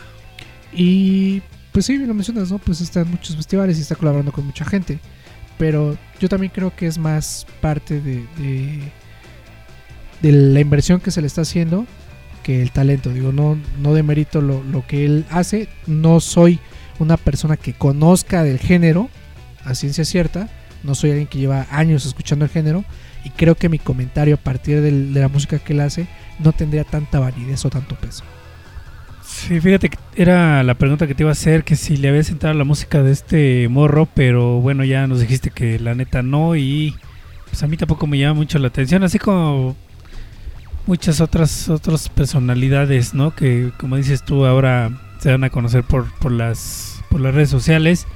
[0.74, 2.58] Y pues sí, lo mencionas, ¿no?
[2.58, 4.98] Pues está en muchos festivales y está colaborando con mucha gente.
[5.58, 8.80] Pero yo también creo que es más parte de, de,
[10.22, 11.86] de la inversión que se le está haciendo
[12.42, 13.10] que el talento.
[13.10, 15.68] Digo, no, no demerito lo, lo que él hace.
[15.86, 16.58] No soy
[16.98, 19.08] una persona que conozca del género
[19.64, 20.48] a ciencia cierta.
[20.82, 22.84] no soy alguien que lleva años escuchando el género
[23.24, 26.06] y creo que mi comentario a partir del- de la música que él hace
[26.38, 28.22] no tendría tanta validez o tanto peso.
[29.26, 32.28] Sí, fíjate que era la pregunta que te iba a hacer, que si le habías
[32.28, 36.56] entrado la música de este morro, pero bueno, ya nos dijiste que la neta no
[36.56, 36.94] y
[37.46, 39.76] pues a mí tampoco me llama mucho la atención, así como
[40.86, 43.34] muchas otras otras personalidades, ¿no?
[43.34, 47.50] Que como dices tú ahora se dan a conocer por, por las por las redes
[47.50, 48.06] sociales,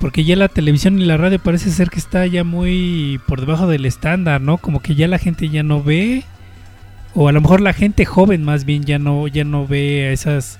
[0.00, 3.66] porque ya la televisión y la radio parece ser que está ya muy por debajo
[3.66, 4.56] del estándar, ¿no?
[4.56, 6.24] Como que ya la gente ya no ve
[7.14, 10.12] o a lo mejor la gente joven más bien ya no ya no ve a
[10.12, 10.58] esas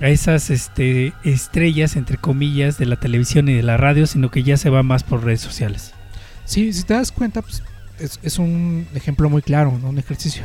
[0.00, 4.42] a esas este estrellas entre comillas de la televisión y de la radio sino que
[4.42, 5.94] ya se va más por redes sociales
[6.44, 7.62] Sí, si te das cuenta, pues
[7.98, 9.88] es, es un ejemplo muy claro, ¿no?
[9.88, 10.44] un ejercicio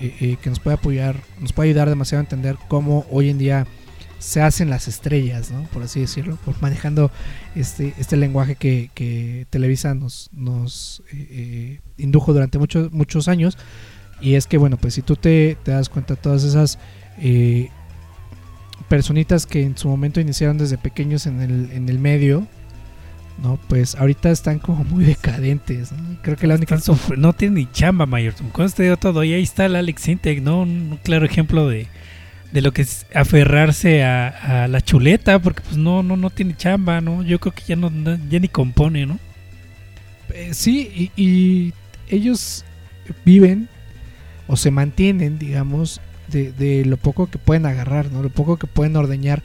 [0.00, 3.38] eh, eh, que nos puede apoyar, nos puede ayudar demasiado a entender cómo hoy en
[3.38, 3.66] día
[4.20, 5.64] se hacen las estrellas, ¿no?
[5.72, 7.10] por así decirlo, por manejando
[7.56, 13.58] este, este lenguaje que, que Televisa nos, nos eh, eh, indujo durante muchos, muchos años.
[14.20, 16.78] Y es que, bueno, pues si tú te, te das cuenta, todas esas
[17.18, 17.70] eh,
[18.88, 22.46] personitas que en su momento iniciaron desde pequeños en el, en el medio,
[23.42, 23.58] ¿no?
[23.68, 26.18] Pues ahorita están como muy decadentes, ¿no?
[26.20, 26.78] Creo que la única...
[27.16, 30.42] No tiene ni chamba Mayorton con este dio todo y ahí está el Alex Intec
[30.42, 31.86] no un claro ejemplo de,
[32.52, 36.56] de lo que es aferrarse a, a la chuleta porque pues no no no tiene
[36.56, 37.90] chamba no yo creo que ya no
[38.28, 39.18] ya ni compone no
[40.34, 41.74] Eh, sí, y, y
[42.08, 42.64] ellos
[43.24, 43.68] viven
[44.46, 48.22] o se mantienen, digamos, de, de lo poco que pueden agarrar, ¿no?
[48.22, 49.42] Lo poco que pueden ordeñar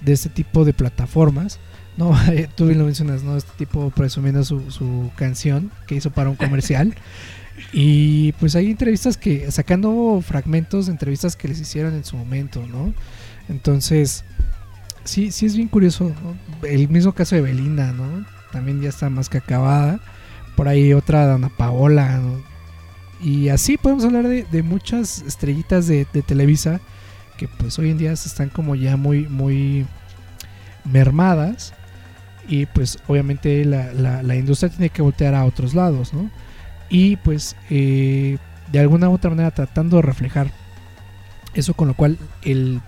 [0.00, 1.58] de este tipo de plataformas.
[1.96, 2.16] No,
[2.56, 3.36] tú bien lo mencionas, ¿no?
[3.36, 6.94] Este tipo presumiendo su, su canción que hizo para un comercial.
[7.72, 12.66] y pues hay entrevistas que, sacando fragmentos de entrevistas que les hicieron en su momento,
[12.66, 12.92] ¿no?
[13.48, 14.24] Entonces,
[15.04, 16.36] sí, sí es bien curioso, ¿no?
[16.66, 18.24] El mismo caso de Belinda, ¿no?
[18.52, 20.00] También ya está más que acabada.
[20.56, 22.42] Por ahí otra de Ana Paola, ¿no?
[23.20, 26.80] Y así podemos hablar de, muchas estrellitas de, Televisa
[27.36, 29.86] que pues hoy en día están como ya muy, muy
[30.84, 31.74] mermadas.
[32.48, 36.30] Y pues obviamente la, la- la industria tiene que voltear a otros lados, ¿no?
[36.90, 38.38] Y pues eh,
[38.72, 40.50] de alguna u otra manera tratando de reflejar
[41.54, 42.80] eso con lo cual el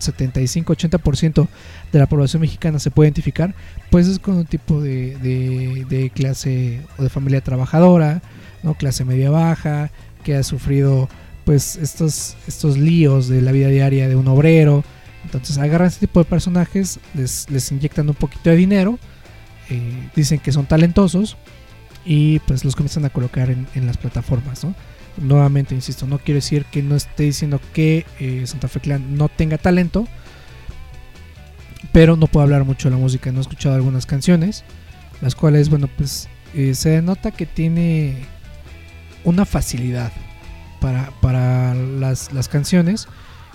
[0.00, 1.48] 75-80%
[1.92, 3.54] de la población mexicana se puede identificar,
[3.90, 5.16] pues es con un tipo de,
[5.88, 8.22] de- clase o de familia trabajadora,
[8.62, 8.74] ¿no?
[8.74, 9.90] clase media baja,
[10.24, 11.08] que ha sufrido
[11.44, 14.84] pues estos, estos líos de la vida diaria de un obrero.
[15.24, 18.98] Entonces agarran este tipo de personajes, les, les inyectan un poquito de dinero,
[19.70, 21.36] eh, dicen que son talentosos
[22.04, 24.74] y pues los comienzan a colocar en, las plataformas, ¿no?
[25.16, 29.28] Nuevamente, insisto, no quiero decir que no esté diciendo que eh, Santa Fe Clan no
[29.28, 30.06] tenga talento,
[31.92, 33.32] pero no puedo hablar mucho de la música.
[33.32, 34.64] No he escuchado algunas canciones,
[35.20, 38.16] las cuales, bueno, pues eh, se denota que tiene
[39.24, 40.12] una facilidad
[40.80, 43.08] para, para las, las canciones.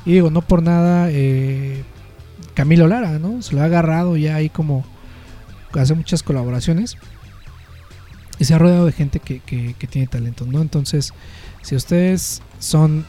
[0.06, 1.84] Y digo, no por nada, eh,
[2.54, 3.42] Camilo Lara, ¿no?
[3.42, 4.86] Se lo ha agarrado ya ahí como
[5.74, 6.98] hace muchas colaboraciones.
[8.40, 10.62] Y se ha rodeado de gente que, que- tiene talento, ¿no?
[10.62, 11.14] Entonces,
[11.62, 13.06] si ustedes son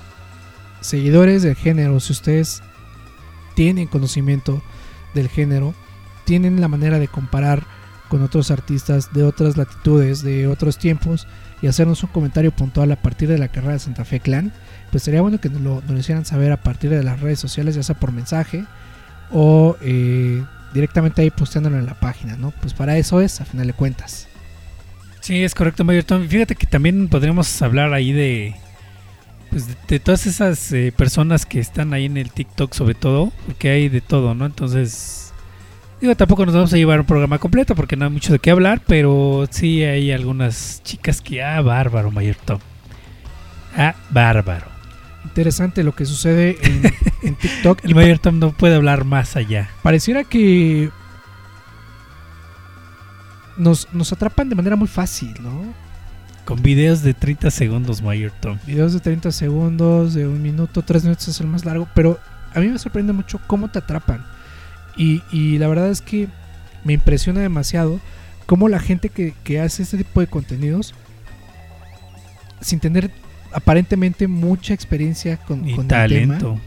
[0.80, 2.62] seguidores del género, si ustedes
[3.54, 4.62] tienen conocimiento
[5.14, 5.74] del género,
[6.24, 7.64] tienen la manera de comparar
[8.08, 11.26] con otros artistas de otras latitudes, de otros tiempos,
[11.62, 14.52] y hacernos un comentario puntual a partir de la carrera de Santa Fe Clan,
[14.90, 17.38] pues sería bueno que nos lo, nos lo hicieran saber a partir de las redes
[17.40, 18.64] sociales, ya sea por mensaje
[19.32, 20.44] o eh,
[20.74, 22.50] directamente ahí posteándolo en la página, ¿no?
[22.60, 24.28] Pues para eso es, a final de cuentas.
[25.24, 26.28] Sí, es correcto, Mayorton.
[26.28, 28.54] Fíjate que también podríamos hablar ahí de,
[29.48, 33.32] pues, de, de todas esas eh, personas que están ahí en el TikTok, sobre todo,
[33.46, 34.44] porque hay de todo, ¿no?
[34.44, 35.32] Entonces,
[35.98, 38.50] digo, tampoco nos vamos a llevar un programa completo porque no hay mucho de qué
[38.50, 42.58] hablar, pero sí hay algunas chicas que, ah, bárbaro, Mayorton.
[43.78, 44.66] Ah, bárbaro.
[45.24, 47.82] Interesante lo que sucede en, en TikTok.
[47.82, 49.70] El Mayorton no puede hablar más allá.
[49.82, 50.90] Pareciera que
[53.56, 55.74] nos, nos atrapan de manera muy fácil, ¿no?
[56.44, 58.60] Con videos de 30 segundos, Mayorton.
[58.66, 62.18] Videos de 30 segundos, de un minuto, tres minutos es el más largo, pero
[62.54, 64.24] a mí me sorprende mucho cómo te atrapan.
[64.96, 66.28] Y, y la verdad es que
[66.84, 67.98] me impresiona demasiado
[68.46, 70.94] cómo la gente que, que hace este tipo de contenidos,
[72.60, 73.10] sin tener
[73.52, 76.50] aparentemente mucha experiencia con, Y con el talento.
[76.50, 76.60] tema,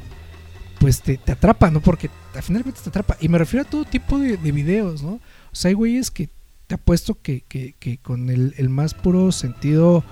[0.79, 1.81] pues te, te atrapa, ¿no?
[1.81, 3.17] Porque al final te atrapa.
[3.19, 5.11] Y me refiero a todo tipo de, de videos, ¿no?
[5.11, 5.21] O
[5.51, 6.29] sea, hay güeyes que
[6.67, 10.03] te apuesto que, que, que con el, el más puro sentido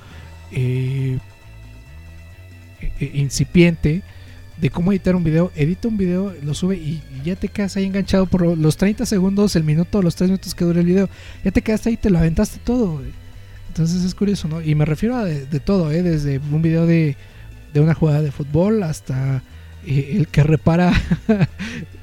[0.52, 1.20] eh,
[3.00, 4.04] eh, incipiente
[4.58, 7.76] de cómo editar un video, edita un video, lo sube y, y ya te quedas
[7.76, 10.86] ahí enganchado por lo- los 30 segundos, el minuto, los 3 minutos que dura el
[10.86, 11.10] video.
[11.44, 12.94] Ya te quedaste ahí, te lo aventaste todo.
[13.00, 13.12] güey.
[13.68, 14.62] Entonces es curioso, ¿no?
[14.62, 16.02] Y me refiero a de, de todo, ¿eh?
[16.04, 17.18] Desde un video de,
[17.74, 19.44] de una jugada de fútbol hasta
[19.86, 20.94] eh, el que repara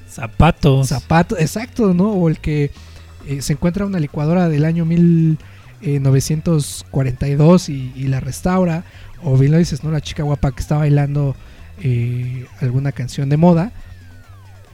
[0.07, 0.89] Zapatos.
[0.89, 2.11] zapatos, exacto, ¿no?
[2.13, 2.71] O el que
[3.27, 8.85] eh, se encuentra una licuadora del año 1942 y, y la restaura.
[9.23, 9.91] O bien lo dices, ¿no?
[9.91, 11.35] La chica guapa que está bailando
[11.81, 13.73] eh, alguna canción de moda.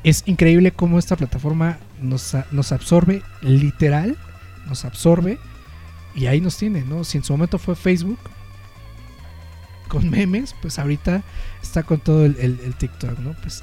[0.05, 4.17] Es increíble cómo esta plataforma nos, nos absorbe, literal,
[4.67, 5.39] nos absorbe.
[6.15, 7.05] Y ahí nos tiene, ¿no?
[7.05, 8.19] Si en su momento fue Facebook
[9.89, 11.23] con memes, pues ahorita
[11.63, 13.35] está con todo el, TikTok, ¿no?
[13.41, 13.63] Pues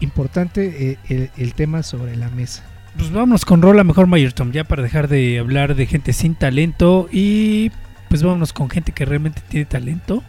[0.00, 2.64] importante eh, el tema sobre la mesa.
[2.96, 7.08] Pues vámonos con Rola Mejor Mayerton, ya para dejar de hablar de gente sin talento
[7.10, 7.70] y
[8.08, 10.22] pues vámonos con gente que realmente tiene talento.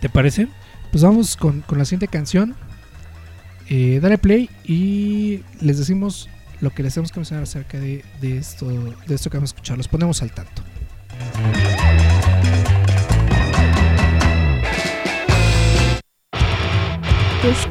[0.00, 0.48] ¿Te parece?
[0.90, 2.54] Pues vamos con, con la siguiente canción.
[3.68, 6.28] Eh, dale play y les decimos
[6.60, 8.68] lo que les tenemos que mencionar acerca de, de esto,
[9.06, 9.76] de esto que vamos a escuchar.
[9.78, 10.62] Los ponemos al tanto.
[17.42, 17.66] Los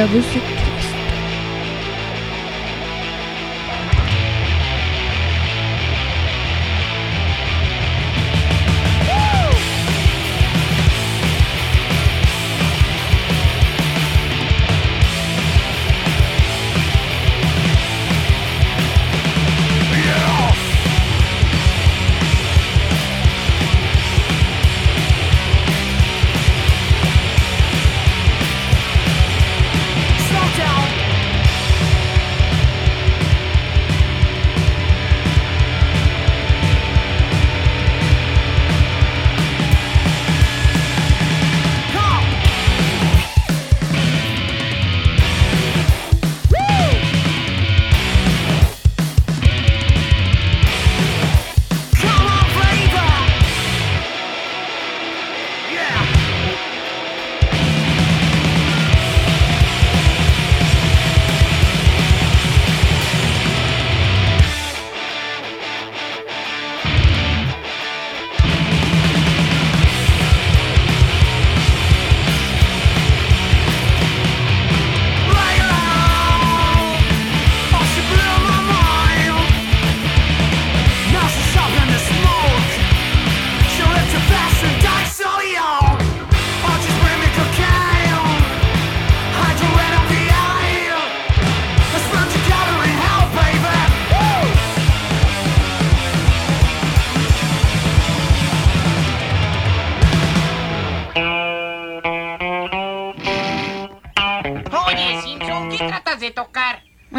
[0.00, 0.29] clavos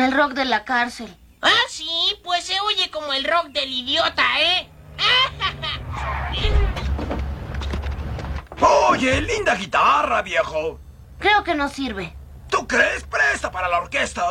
[0.02, 1.16] El rock de la cárcel.
[1.44, 4.68] Ah, sí, pues se oye como el rock del idiota, ¿eh?
[8.90, 10.80] Oye, linda guitarra, viejo.
[11.20, 12.16] Creo que no sirve.
[12.50, 13.04] ¿Tú crees?
[13.04, 14.28] Presta para la orquesta.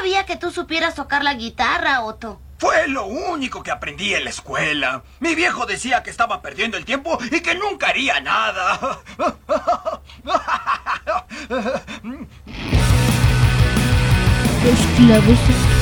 [0.00, 2.40] Sabía que tú supieras tocar la guitarra, Otto.
[2.58, 5.02] Fue lo único que aprendí en la escuela.
[5.18, 8.98] Mi viejo decía que estaba perdiendo el tiempo y que nunca haría nada.
[14.98, 15.79] Los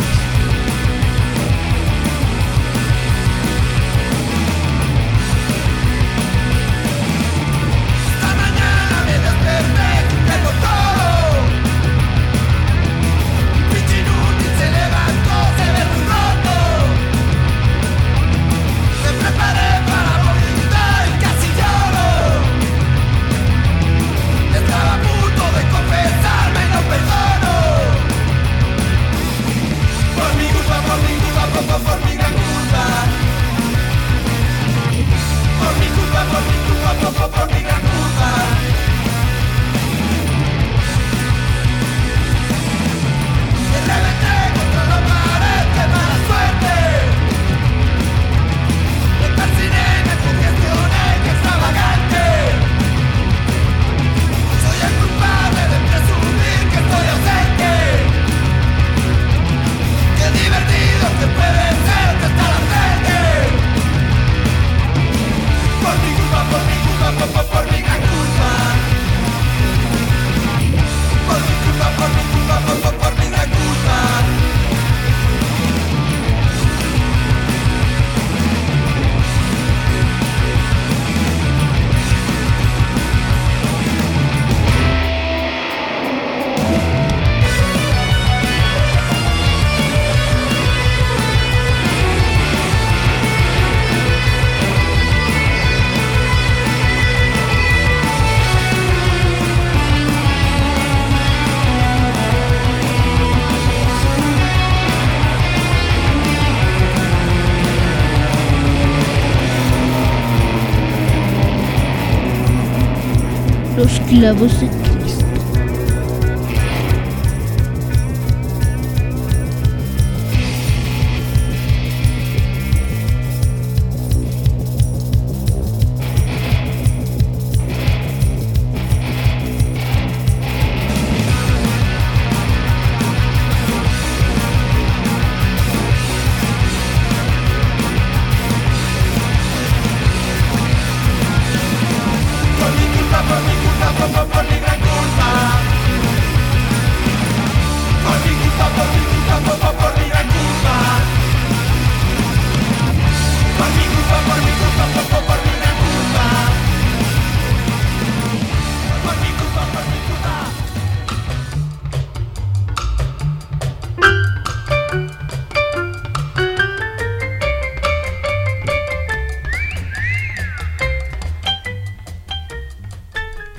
[113.78, 114.60] Los clavos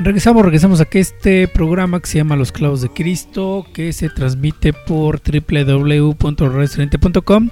[0.10, 4.74] Regresamos, regresamos a este programa que se llama Los Clavos de Cristo, que se transmite
[4.74, 7.52] por www.restaurante.com.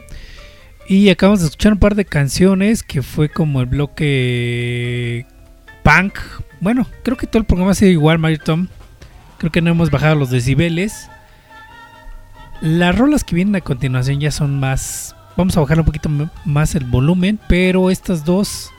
[0.88, 5.28] Y acabamos de escuchar un par de canciones que fue como el bloque
[5.84, 6.18] punk.
[6.60, 8.70] Bueno, creo que todo el programa sido igual, Mario Tom.
[9.38, 11.12] Creo que no hemos bajado los decibeles.
[12.62, 15.16] Las rolas que vienen a continuación ya son más.
[15.36, 16.10] Vamos a bajar un poquito
[16.44, 18.72] más el volumen, pero estas dos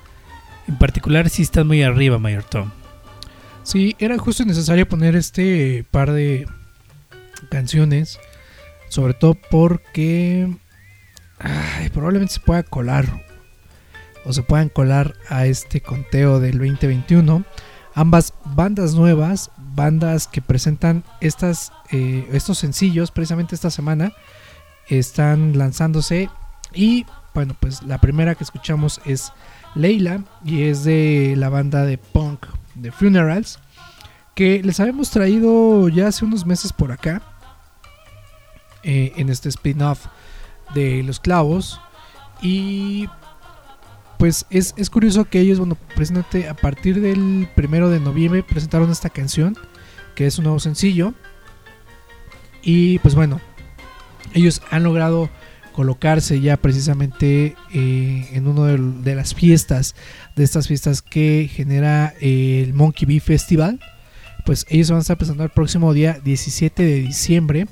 [0.67, 2.73] en particular sí están muy arriba, Mayor Tom.
[3.69, 6.49] Sí, era justo necesario poner este par de
[7.51, 8.19] canciones.
[8.89, 10.51] Sobre todo porque
[11.39, 13.27] ay, probablemente se pueda colar.
[14.25, 17.45] O se puedan colar a este conteo del 2021.
[17.93, 24.15] Ambas bandas nuevas, bandas que presentan estas, eh, estos sencillos precisamente esta semana,
[24.87, 26.31] están lanzándose.
[26.73, 27.05] Y
[27.35, 29.31] bueno, pues la primera que escuchamos es
[29.75, 32.47] Leila y es de la banda de punk
[32.81, 33.59] de Funerals
[34.35, 37.23] que les habíamos traído ya hace unos meses por acá
[38.85, 40.07] eh, en este spin-off
[40.75, 41.81] de Los Clavos.
[42.41, 43.09] Y
[44.17, 48.91] pues es, es curioso que ellos, bueno, precisamente a partir del primero de noviembre presentaron
[48.91, 49.57] esta canción
[50.15, 51.15] que es un nuevo sencillo.
[52.63, 53.41] Y pues bueno,
[54.35, 55.31] ellos han logrado
[55.79, 59.95] colocarse ya precisamente eh, en una de, las fiestas,
[60.35, 63.79] de estas fiestas que genera eh, el Monkey Bee Festival.
[64.45, 67.69] Pues ellos van a estar presentando el próximo día 17 de diciembre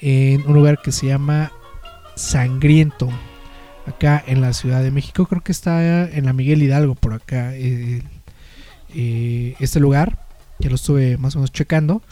[0.00, 1.50] en un lugar que se llama
[2.14, 3.10] Sangriento,
[3.86, 5.26] acá en la Ciudad de México.
[5.26, 8.04] Creo que está en la Miguel Hidalgo, por acá, eh,
[9.58, 10.28] este lugar.
[10.60, 12.02] Ya lo estuve más o menos checando.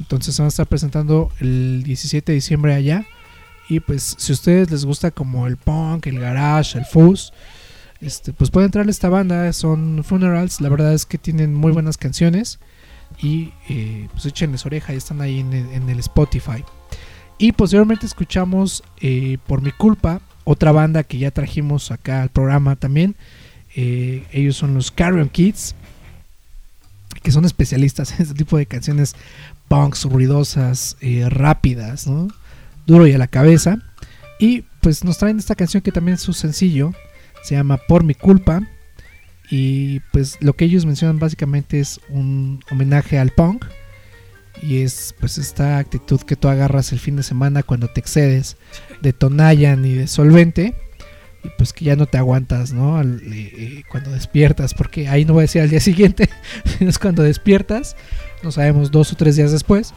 [0.00, 3.04] Entonces se van a estar presentando el 17 de diciembre allá.
[3.68, 7.32] Y pues si a ustedes les gusta como el punk, el garage, el fuzz,
[8.00, 9.52] este, pues pueden entrar a esta banda.
[9.52, 10.60] Son Funerals.
[10.60, 12.58] La verdad es que tienen muy buenas canciones.
[13.20, 16.64] Y eh, pues échenles oreja, ya están ahí en el, en el Spotify.
[17.38, 22.76] Y posteriormente escuchamos eh, Por mi culpa, otra banda que ya trajimos acá al programa
[22.76, 23.16] también.
[23.76, 25.74] Eh, ellos son los Carrion Kids,
[27.22, 29.14] que son especialistas en este tipo de canciones
[29.68, 30.96] punks, ruidosas,
[31.28, 32.28] rápidas, ¿no?
[32.88, 33.78] Duro y a la cabeza.
[34.40, 36.92] Y pues nos traen esta canción que también es su sencillo,
[37.42, 38.62] se llama Por mi culpa.
[39.50, 43.66] Y pues lo que ellos mencionan básicamente es un homenaje al punk.
[44.62, 48.56] Y es pues esta actitud que tú agarras el fin de semana cuando te excedes
[49.02, 50.74] de Tonayan y de solvente.
[51.44, 53.00] Y pues que ya no te aguantas, ¿no?
[53.02, 56.28] Eh, eh, cuando despiertas, porque ahí no voy a decir al día siguiente,
[56.80, 57.96] es cuando despiertas,
[58.42, 59.94] no sabemos, dos o tres días después,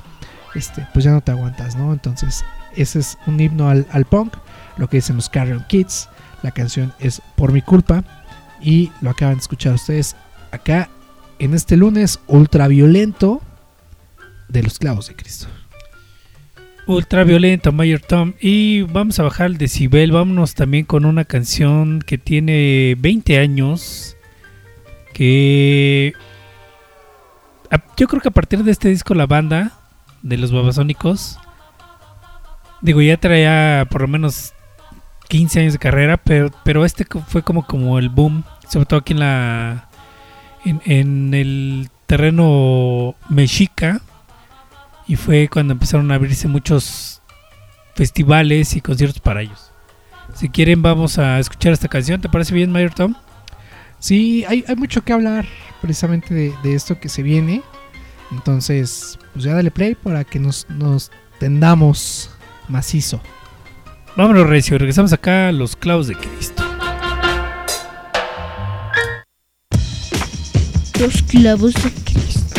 [0.53, 1.93] este, pues ya no te aguantas, ¿no?
[1.93, 2.43] Entonces,
[2.75, 4.35] ese es un himno al, punk,
[4.77, 6.09] lo que dicen los Carrion Kids.
[6.43, 8.03] La canción es Por mi culpa.
[8.61, 10.15] Y lo acaban de escuchar ustedes
[10.51, 10.89] acá
[11.39, 13.41] en este lunes ultraviolento
[14.49, 15.47] de los clavos de Cristo.
[16.87, 18.33] Ultraviolento, Mayor Tom.
[18.39, 20.11] Y vamos a bajar el decibel.
[20.11, 24.15] Vámonos también con una canción que tiene 20 años.
[25.13, 26.13] Que.
[27.69, 29.73] a- Yo creo que a partir de este disco, la banda
[30.21, 31.39] de los Babasónicos.
[32.81, 34.53] Digo, ya traía por lo menos
[35.29, 36.17] 15 años de carrera.
[36.17, 38.43] Pero, pero este fue como, como el boom.
[38.67, 39.87] Sobre todo aquí en la.
[40.63, 44.01] En, en el terreno mexica
[45.07, 47.21] y fue cuando empezaron a abrirse muchos
[47.95, 49.71] festivales y conciertos para ellos.
[50.33, 53.15] Si quieren vamos a escuchar esta canción, ¿te parece bien, Mayor Tom?
[53.99, 55.45] Sí, hay, hay mucho que hablar
[55.81, 57.61] precisamente de, de esto que se viene.
[58.31, 62.30] Entonces, pues ya dale play para que nos, nos tendamos
[62.71, 63.21] macizo.
[64.15, 66.63] Vámonos, Recio, regresamos acá a los clavos de Cristo.
[70.99, 72.50] Los clavos de Cristo.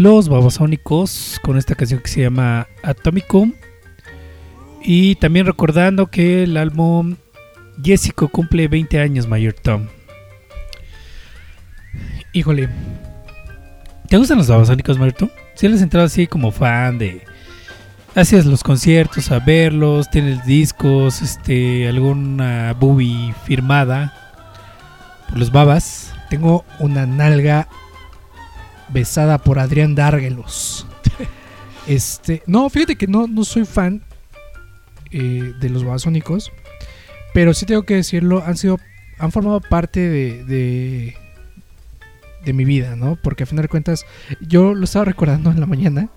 [0.00, 3.52] Los babasónicos con esta canción que se llama Atomicum.
[4.82, 7.16] Y también recordando que el álbum
[7.84, 9.88] Jessico cumple 20 años, Mayor Tom.
[12.32, 12.70] Híjole,
[14.08, 15.28] ¿Te gustan los babasónicos, Mayor Tom?
[15.54, 17.20] Si les has entrado así como fan de.
[18.14, 24.14] Haces los conciertos a verlos, tienes discos, este, alguna boobie firmada
[25.28, 26.14] por los babas.
[26.30, 27.68] tengo una nalga
[28.92, 30.86] besada por Adrián Dárgelos.
[31.86, 34.02] este, no, fíjate que no, no soy fan
[35.10, 36.52] eh, de los babasónicos,
[37.34, 38.78] pero sí tengo que decirlo, han sido,
[39.18, 41.16] han formado parte de, de,
[42.44, 43.16] de mi vida, ¿no?
[43.16, 44.04] Porque a final de cuentas,
[44.40, 46.08] yo lo estaba recordando en la mañana.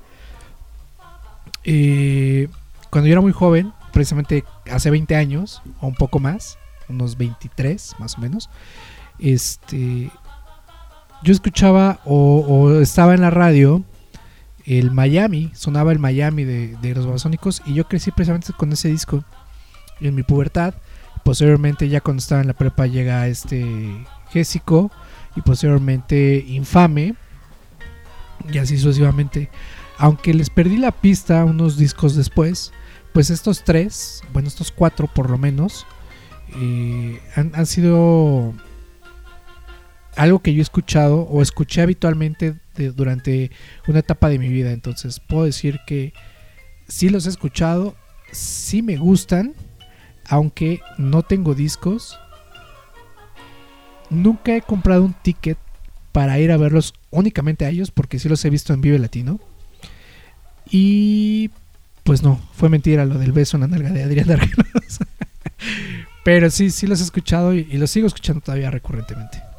[1.63, 2.47] eh,
[2.89, 6.59] cuando yo era muy joven, precisamente hace 20 años, o un poco más,
[6.89, 8.49] unos 23 más o menos,
[9.19, 10.11] este,
[11.24, 13.84] yo escuchaba o, estaba en la radio
[14.65, 19.24] el Miami, sonaba el Miami de, los Babasónicos y yo crecí precisamente con ese disco
[19.99, 20.74] en mi pubertad.
[21.24, 23.65] Posteriormente, ya cuando estaba en la prepa, llega este
[24.32, 24.91] Jésico
[25.36, 27.15] y posteriormente Infame
[28.51, 29.49] y así sucesivamente.
[29.97, 32.74] Aunque les perdí la pista unos discos después,
[33.13, 35.86] pues estos tres, bueno, estos cuatro por lo menos,
[36.55, 38.53] eh, han, han sido
[40.16, 42.55] algo que yo he escuchado o escuché habitualmente
[42.95, 43.51] durante
[43.88, 44.72] una etapa de mi vida.
[44.72, 46.14] Entonces puedo decir que
[46.88, 47.95] sí los he escuchado,
[48.32, 49.53] sí me gustan,
[50.28, 52.20] aunque no tengo discos.
[54.09, 55.57] Nunca he comprado un ticket
[56.11, 59.39] para ir a verlos únicamente a ellos, porque sí los he visto en Vive Latino.
[60.70, 61.49] Y
[62.03, 64.28] pues no, fue mentira lo del beso en la nalga de Adrián.
[66.24, 69.53] Pero sí, sí los he escuchado y, y los sigo escuchando todavía recurrentemente.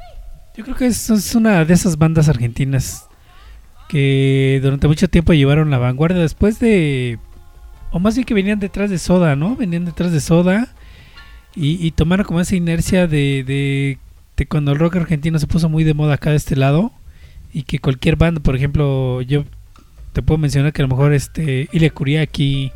[0.57, 3.09] Yo creo que es, una de esas bandas argentinas
[3.89, 7.19] que durante mucho tiempo llevaron la vanguardia después de...
[7.91, 9.57] O más bien que venían detrás de Soda, ¿no?
[9.57, 10.69] Venían detrás de Soda
[11.57, 13.99] y, tomaron como esa inercia de,
[14.37, 16.93] de, cuando el rock argentino se puso muy de moda acá de este lado
[17.53, 19.45] y que cualquier banda, por ejemplo, yo
[20.13, 22.73] te puedo mencionar que a lo mejor este Ilya Kuriaki,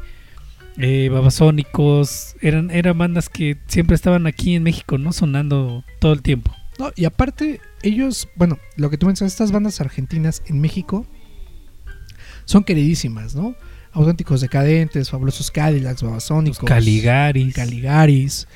[0.76, 5.12] eh, Babasónicos, eran, eran bandas que siempre estaban aquí en México, ¿no?
[5.12, 6.55] Sonando todo el tiempo.
[6.79, 11.07] No, y aparte, ellos, bueno, lo que tú mencionas, estas bandas argentinas en México
[12.45, 13.55] son queridísimas, ¿no?
[13.93, 17.55] Auténticos Decadentes, Fabulosos Cadillacs, Babasónicos, Caligaris.
[17.55, 18.47] Caligaris.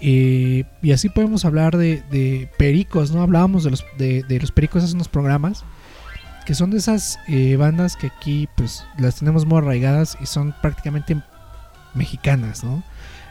[0.00, 3.22] eh, y así podemos hablar de, de pericos, ¿no?
[3.22, 5.64] Hablábamos de los, de, de los pericos hace unos programas,
[6.46, 10.54] que son de esas eh, bandas que aquí, pues, las tenemos muy arraigadas y son
[10.62, 11.20] prácticamente
[11.94, 12.82] mexicanas, ¿no?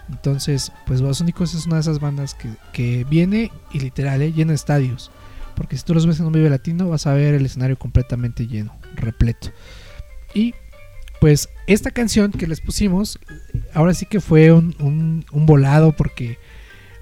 [0.09, 4.31] Entonces, pues Babasónicos es una de esas bandas que, que viene y literal, ¿eh?
[4.31, 5.11] llena estadios.
[5.55, 8.47] Porque si tú los ves en un Vive Latino, vas a ver el escenario completamente
[8.47, 9.49] lleno, repleto.
[10.33, 10.53] Y
[11.19, 13.19] pues esta canción que les pusimos,
[13.73, 16.37] ahora sí que fue un, un- volado porque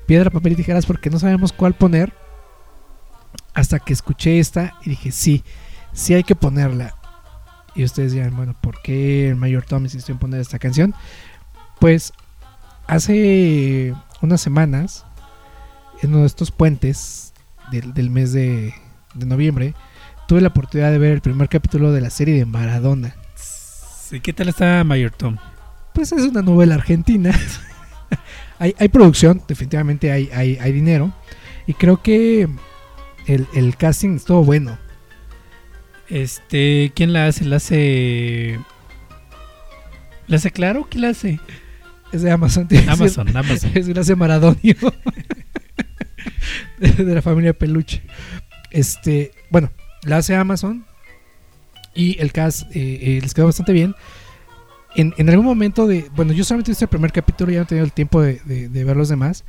[0.07, 2.13] piedra, papel y tijeras porque no sabemos cuál poner.
[3.53, 5.43] Hasta que escuché esta y dije, sí,
[5.93, 6.95] sí hay que ponerla.
[7.73, 10.93] Y ustedes dirán, bueno, ¿por qué el mayor Tom insistió en poner esta canción?
[11.79, 12.13] Pues
[12.87, 15.05] hace unas semanas,
[16.01, 17.33] en uno de estos puentes
[17.71, 18.73] del, del mes de,
[19.13, 19.73] de noviembre,
[20.27, 23.15] tuve la oportunidad de ver el primer capítulo de la serie de Maradona.
[23.35, 25.37] Sí, ¿Qué tal está Mayor Tom?
[25.93, 27.31] Pues es una novela argentina.
[28.59, 31.13] hay, hay producción, definitivamente hay, hay, hay dinero.
[31.67, 32.47] Y creo que
[33.25, 34.77] el, el casting estuvo bueno.
[36.09, 37.45] Este, ¿quién la hace?
[37.45, 38.59] ¿La hace.
[40.27, 40.87] ¿La hace claro?
[40.89, 41.39] ¿Quién la hace?
[42.15, 42.67] Es de Amazon.
[42.69, 42.89] decir.
[42.89, 43.71] Amazon, Amazon.
[43.75, 44.75] Es hace Maradonio.
[46.79, 48.01] de, de la familia Peluche.
[48.71, 49.71] Este, bueno,
[50.03, 50.85] la hace Amazon.
[51.93, 53.95] Y el cast eh, eh, les quedó bastante bien.
[54.95, 56.09] En, en algún momento de.
[56.15, 58.69] Bueno, yo solamente hice el primer capítulo, ya no he tenido el tiempo de, de-
[58.69, 59.43] de ver los demás.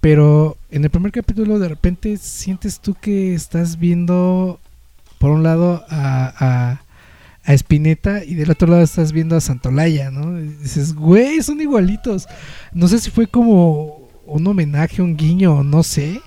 [0.00, 4.60] Pero en el primer capítulo, de repente sientes tú que estás viendo,
[5.18, 6.82] por un lado, a, a,
[7.44, 10.40] a Spinetta y del otro lado estás viendo a Santolaya, ¿no?
[10.40, 12.26] Y dices, güey, son igualitos.
[12.72, 16.20] No sé si fue como un homenaje, un guiño, no sé.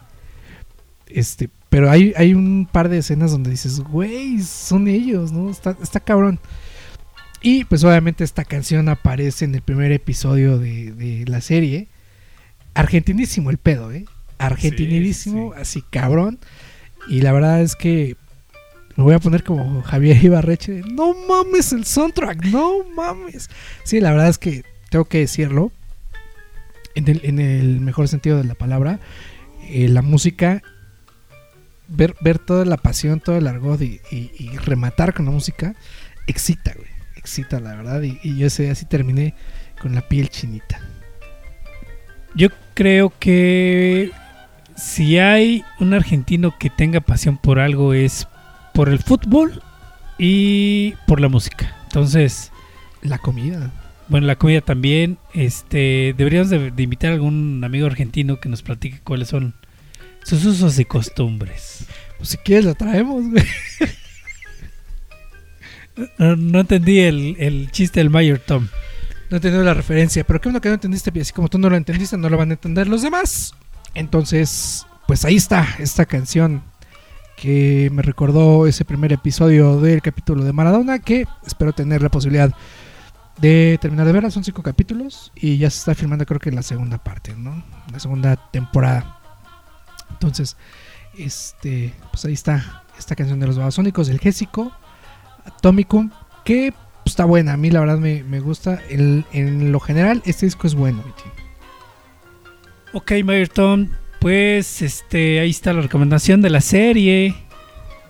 [1.08, 5.50] Este, pero hay, hay un par de escenas donde dices, güey, son ellos, ¿no?
[5.50, 6.40] Está, está cabrón.
[7.42, 11.88] Y pues obviamente esta canción aparece en el primer episodio de, de la serie.
[12.74, 14.06] Argentinísimo el pedo, ¿eh?
[14.38, 16.40] Argentinísimo, así cabrón.
[17.08, 18.18] Y la verdad es que
[18.98, 20.82] me voy a poner como Javier Ibarreche.
[20.82, 23.48] No mames el soundtrack, no mames.
[23.84, 25.72] Sí, la verdad es que tengo que decirlo.
[26.96, 29.00] En el, mejor sentido de la palabra.
[29.70, 30.64] eh, la música.
[31.88, 34.02] Ver, ver toda la pasión, todo el argot y,
[34.66, 35.76] rematar con la música.
[36.26, 36.90] Excita, güey.
[37.16, 38.02] Excita, la verdad.
[38.02, 39.36] Y, y yo ese día sí terminé
[39.80, 40.82] con la piel chinita.
[42.34, 44.12] Yo creo que
[44.76, 48.28] si hay un argentino que tenga pasión por algo es
[48.78, 49.64] por el fútbol
[50.20, 51.76] y por la música.
[51.86, 52.52] Entonces,
[53.02, 53.72] La comida.
[54.08, 55.18] bueno, la comida también.
[55.34, 59.56] Este, deberíamos de, de invitar a algún amigo argentino que nos platique cuáles son
[60.24, 61.88] sus usos y costumbres.
[62.18, 63.44] Pues si quieres la traemos, güey.
[66.20, 68.68] No, no entendí el, el chiste del Mayor Tom.
[69.32, 71.72] No he tenido la referencia, pero qué bueno que no entendiste, así como tú no
[71.72, 73.56] lo entendiste, no lo van a entender los demás.
[73.96, 76.62] Entonces, pues ahí está esta canción
[77.38, 82.52] que me recordó ese primer episodio del capítulo de Maradona, que espero tener la posibilidad
[83.40, 84.32] de terminar de ver.
[84.32, 87.64] Son cinco capítulos y ya se está filmando creo que la segunda parte, ¿no?
[87.94, 89.20] La segunda temporada.
[90.12, 90.58] Entonces,
[91.18, 94.72] este, pues ahí está esta canción de los Babasónicos, del Gésico,
[95.46, 96.10] Atomicum,
[96.44, 96.74] que
[97.04, 97.54] pues, está buena.
[97.54, 98.82] A mí la verdad me, me gusta.
[98.90, 101.04] El- en lo general, este disco es bueno.
[102.94, 103.90] Ok, Mayor Tom,
[104.28, 107.34] pues este, ahí está la recomendación de la serie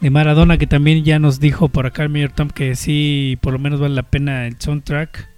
[0.01, 3.53] de Maradona que también ya nos dijo por acá el Mayor Tom que sí, por
[3.53, 5.29] lo menos vale la pena el soundtrack.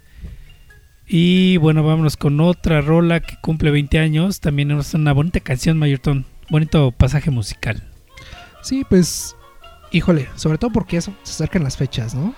[1.06, 4.40] Y bueno, vámonos con otra rola que cumple 20 años.
[4.40, 6.24] También es una bonita canción, Mayor Tom.
[6.48, 7.82] Bonito pasaje musical.
[8.62, 9.36] Sí, pues,
[9.92, 12.34] híjole, sobre todo porque eso, se acercan las fechas, ¿no?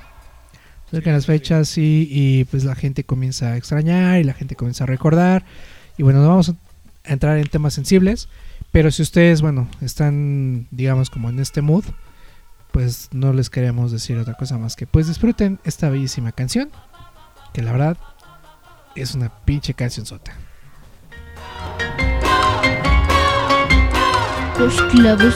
[0.90, 4.56] Se acercan las fechas y, y, pues la gente comienza a extrañar y la gente
[4.56, 5.44] comienza a recordar.
[5.97, 6.56] Y bueno, no vamos a
[7.04, 8.28] entrar en temas sensibles,
[8.70, 11.84] pero si ustedes, bueno, están, digamos, como en este mood,
[12.72, 16.70] pues no les queremos decir otra cosa más que pues disfruten esta bellísima canción,
[17.52, 17.98] que la verdad
[18.96, 20.32] es una pinche canción sota.
[24.58, 25.34] Los clavos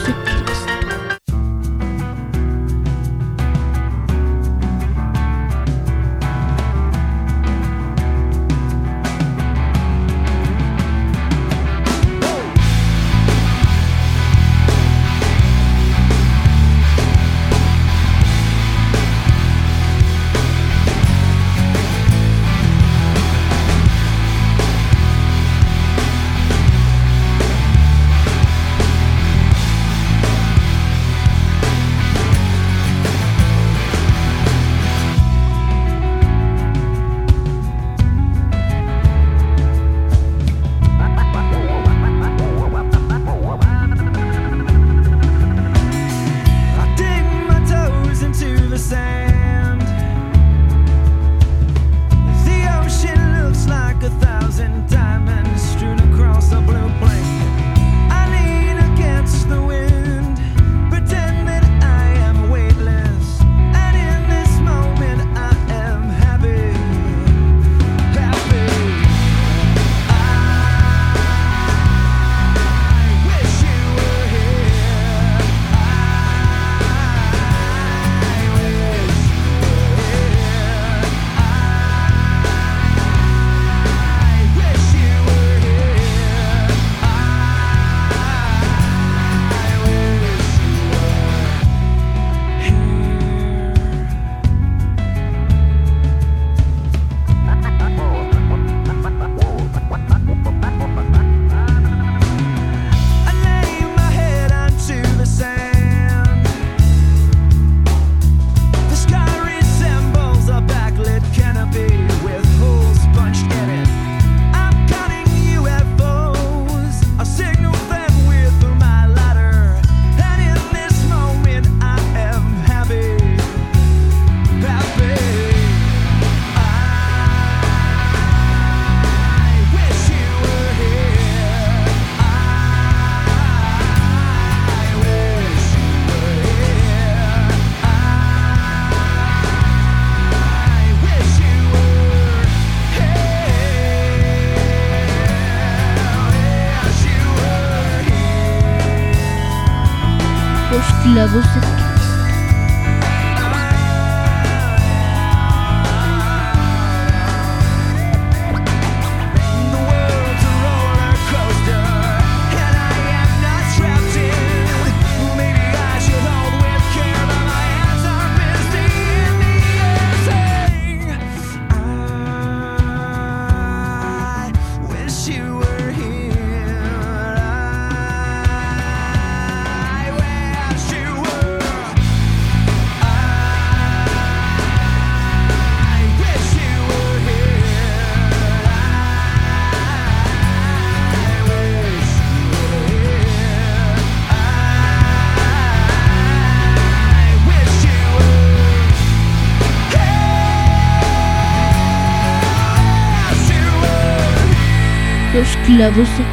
[205.76, 206.24] Los clavos de.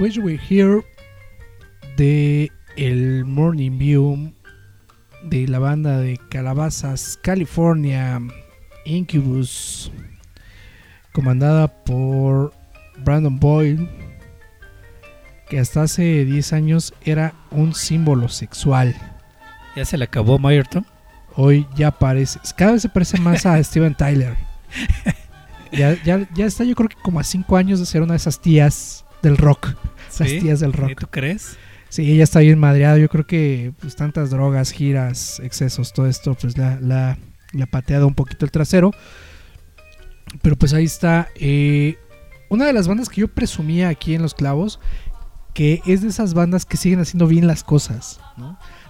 [0.00, 0.82] Wish We're Here
[1.98, 4.32] de el Morning View
[5.24, 8.20] de la banda de Calabazas, California,
[8.86, 9.92] Incubus,
[11.18, 12.54] comandada por
[13.04, 13.88] Brandon Boyle,
[15.50, 18.94] que hasta hace 10 años era un símbolo sexual.
[19.74, 20.86] ¿Ya se le acabó Mayerton?
[21.34, 24.36] Hoy ya parece, cada vez se parece más a Steven Tyler.
[25.72, 28.18] Ya, ya, ya está, yo creo que como a 5 años de ser una de
[28.18, 29.74] esas tías del rock.
[30.08, 30.38] Esas ¿Sí?
[30.38, 31.00] tías del rock.
[31.00, 31.56] ¿Tú crees?
[31.88, 32.96] Sí, ella está bien madreada.
[32.96, 37.18] Yo creo que pues, tantas drogas, giras, excesos, todo esto, pues la, la,
[37.52, 38.92] le ha pateado un poquito el trasero.
[40.42, 41.28] Pero pues ahí está.
[41.36, 41.98] eh,
[42.50, 44.80] una de las bandas que yo presumía aquí en Los Clavos,
[45.54, 48.20] que es de esas bandas que siguen haciendo bien las cosas.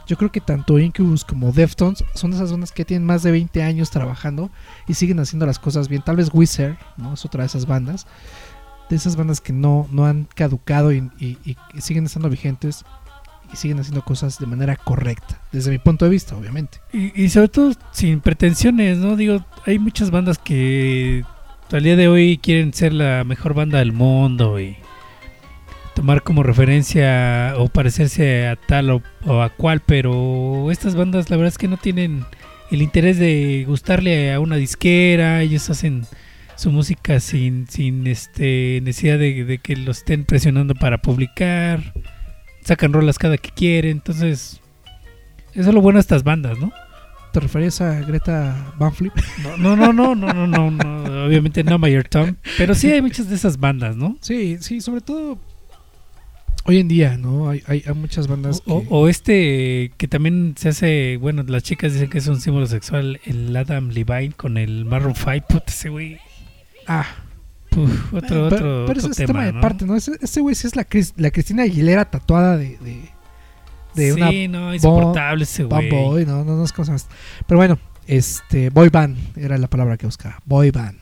[0.07, 3.63] Yo creo que tanto Incubus como Deftones son esas bandas que tienen más de 20
[3.63, 4.51] años trabajando
[4.87, 6.03] y siguen haciendo las cosas bien.
[6.03, 7.15] Tal vez Wizard, ¿no?
[7.15, 8.07] Es otra de esas bandas.
[8.89, 12.85] De esas bandas que no, no han caducado y siguen estando vigentes
[13.53, 15.41] y siguen haciendo cosas de manera correcta.
[15.53, 16.79] Desde mi punto de vista, obviamente.
[16.93, 19.17] Y, y sobre todo sin pretensiones, ¿no?
[19.17, 21.25] Digo, hay muchas bandas que
[21.73, 24.77] al día de hoy quieren ser la mejor banda del mundo y
[25.99, 31.49] tomar como referencia o parecerse a tal o, a cual, pero estas bandas la verdad
[31.49, 32.25] es que no tienen
[32.71, 36.07] el interés de gustarle a una disquera, ellos hacen
[36.55, 41.93] su música sin, sin este necesidad de, de que lo estén presionando para publicar,
[42.69, 44.61] sacan rolas cada que quieren, entonces
[45.55, 46.71] eso es lo bueno de estas bandas, ¿no?
[47.33, 49.13] ¿Te referías a Greta Van Fleet?
[49.43, 53.29] No, no, no, no, no, no, no, obviamente no Mayor Tom, pero sí hay muchas
[53.29, 54.17] de esas bandas, ¿no?
[54.21, 55.39] Sí, sí, sobre todo
[56.65, 57.49] hoy en día, ¿no?
[57.51, 61.63] Hay, hay, hay muchas bandas O, que- o este que también se hace, bueno, las
[61.63, 65.65] chicas dicen que es un símbolo sexual, el Adam Levine con el Maroon 5, puta,
[65.69, 66.19] ese güey.
[66.87, 67.07] Ah.
[67.71, 69.61] Puf, otro, Eh, otro, pero, pero ese es tema, tema de ¿no?
[69.61, 69.95] parte, ¿no?
[69.97, 73.03] Ese, güey sí es la, Cris- la Cristina Aguilera tatuada de, de,
[73.95, 75.91] de Sí, una no, insoportable ese güey.
[75.91, 77.05] boy, no, no, no cómo se llama.
[77.47, 80.99] Pero bueno, este, boy band era la palabra que buscaba, boy band.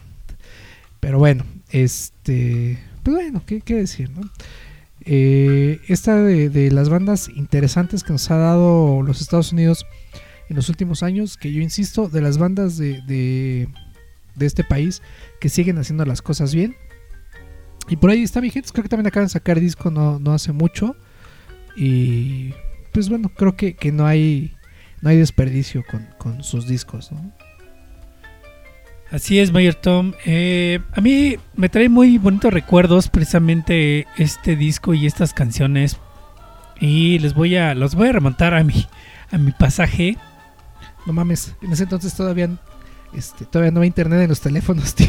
[1.01, 4.29] Pero bueno, este, pues bueno, ¿qué, qué decir, no?
[5.09, 9.87] Eh, esta de, de las bandas interesantes que nos ha dado los Estados Unidos
[10.49, 13.69] en los últimos años, que yo insisto, de las bandas de, de,
[14.37, 15.03] de este país
[15.41, 16.77] que siguen haciendo las cosas bien.
[17.89, 20.53] Y por ahí está vigentes, creo que también acaban de sacar disco no, no hace
[20.53, 20.97] mucho.
[21.77, 22.53] Y
[22.93, 24.57] pues bueno, creo que, que no hay
[25.03, 27.33] no hay desperdicio con, con sus discos, ¿no?
[29.11, 30.15] Así es, Mayor Tom.
[30.25, 35.99] Eh, a mí me trae muy bonitos recuerdos precisamente este disco y estas canciones.
[36.81, 38.87] Y les voy a los voy a remontar a mi
[39.31, 40.17] a mi pasaje.
[41.07, 42.51] No mames, en ese entonces todavía
[43.17, 45.09] este, todavía no había internet en los teléfonos, tío.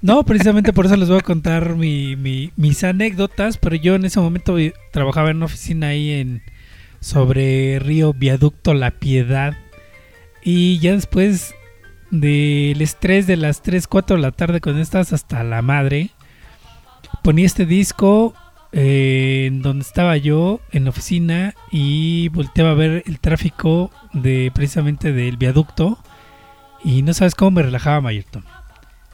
[0.00, 4.04] No, precisamente por eso les voy a contar mi, mi- mis anécdotas, pero yo en
[4.04, 4.56] ese momento
[4.92, 6.42] trabajaba en una oficina ahí en
[7.00, 9.56] sobre Río Viaducto La Piedad
[10.42, 11.54] y ya después
[12.10, 16.10] del estrés de las 3, 4 de la tarde cuando estás hasta la madre,
[17.22, 18.34] ponía este disco
[18.72, 24.50] eh, en donde estaba yo en la oficina y volteaba a ver el tráfico de
[24.54, 25.98] precisamente del viaducto
[26.84, 28.44] y no sabes cómo me relajaba Mayerton.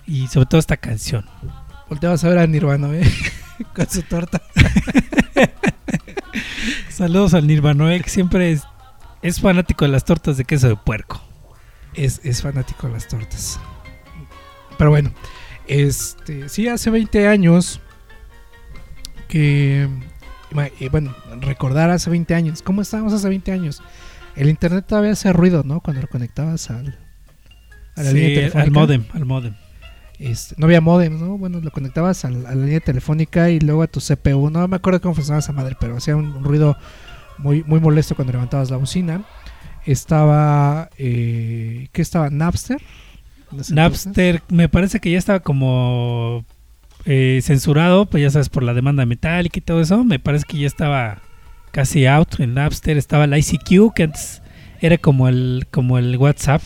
[0.06, 1.24] Y sobre todo esta canción.
[1.88, 3.10] Volteabas a ver a Nirvana, ¿eh?
[3.74, 4.42] con su torta.
[6.88, 8.62] Saludos al Nirvanoe, que siempre es,
[9.22, 11.22] es fanático de las tortas de queso de puerco.
[11.94, 13.58] Es, es fanático de las tortas.
[14.78, 15.12] Pero bueno,
[15.66, 17.80] este, sí, hace 20 años
[19.28, 19.88] que,
[20.80, 23.82] eh, bueno, recordar hace 20 años, ¿cómo estábamos hace 20 años?
[24.36, 25.80] El internet todavía hacía ruido, ¿no?
[25.80, 26.98] Cuando lo conectabas al,
[27.96, 28.62] a la Sí, línea telefónica.
[28.62, 29.54] al modem, al modem.
[30.18, 31.36] Este, no había modem, ¿no?
[31.38, 34.48] Bueno, lo conectabas al- a, la línea telefónica y luego a tu CPU.
[34.50, 36.76] No me acuerdo cómo funcionaba esa madre, pero hacía un, un ruido
[37.38, 39.22] muy, muy molesto cuando levantabas la bocina.
[39.86, 42.30] Estaba, eh, ¿qué estaba?
[42.30, 42.80] Napster.
[43.70, 46.44] Napster, me parece que ya estaba como
[47.04, 50.02] eh, censurado, pues ya sabes, por la demanda metálica y todo eso.
[50.04, 51.18] Me parece que ya estaba
[51.70, 52.96] casi out en Napster.
[52.96, 54.42] Estaba el ICQ, que antes
[54.80, 56.62] era como el, como el WhatsApp.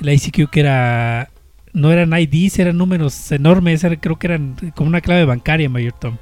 [0.00, 1.30] El ICQ que era...
[1.72, 5.92] No eran IDs, eran números enormes, era- creo que eran como una clave bancaria, Mayor
[5.92, 6.16] Tom.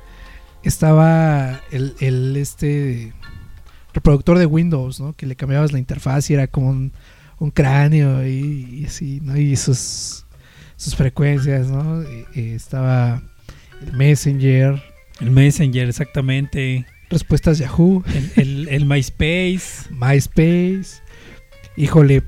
[0.62, 3.12] Estaba el, el, este
[3.94, 5.14] reproductor de Windows, ¿no?
[5.14, 6.92] Que le cambiabas la interfaz y era como un,
[7.38, 9.38] un cráneo y, y así, ¿no?
[9.38, 10.26] Y sus,
[10.76, 12.02] sus frecuencias, ¿no?
[12.34, 13.22] Estaba
[13.80, 14.82] el Messenger,
[15.20, 16.84] El Messenger, exactamente.
[17.08, 19.88] respuestas Yahoo, El, el, el MySpace.
[19.90, 21.00] MySpace.
[21.76, 22.22] Híjole,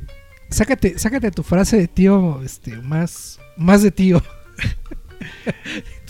[0.51, 4.23] sácate, sácate tu frase de tío, este, más, más de tío.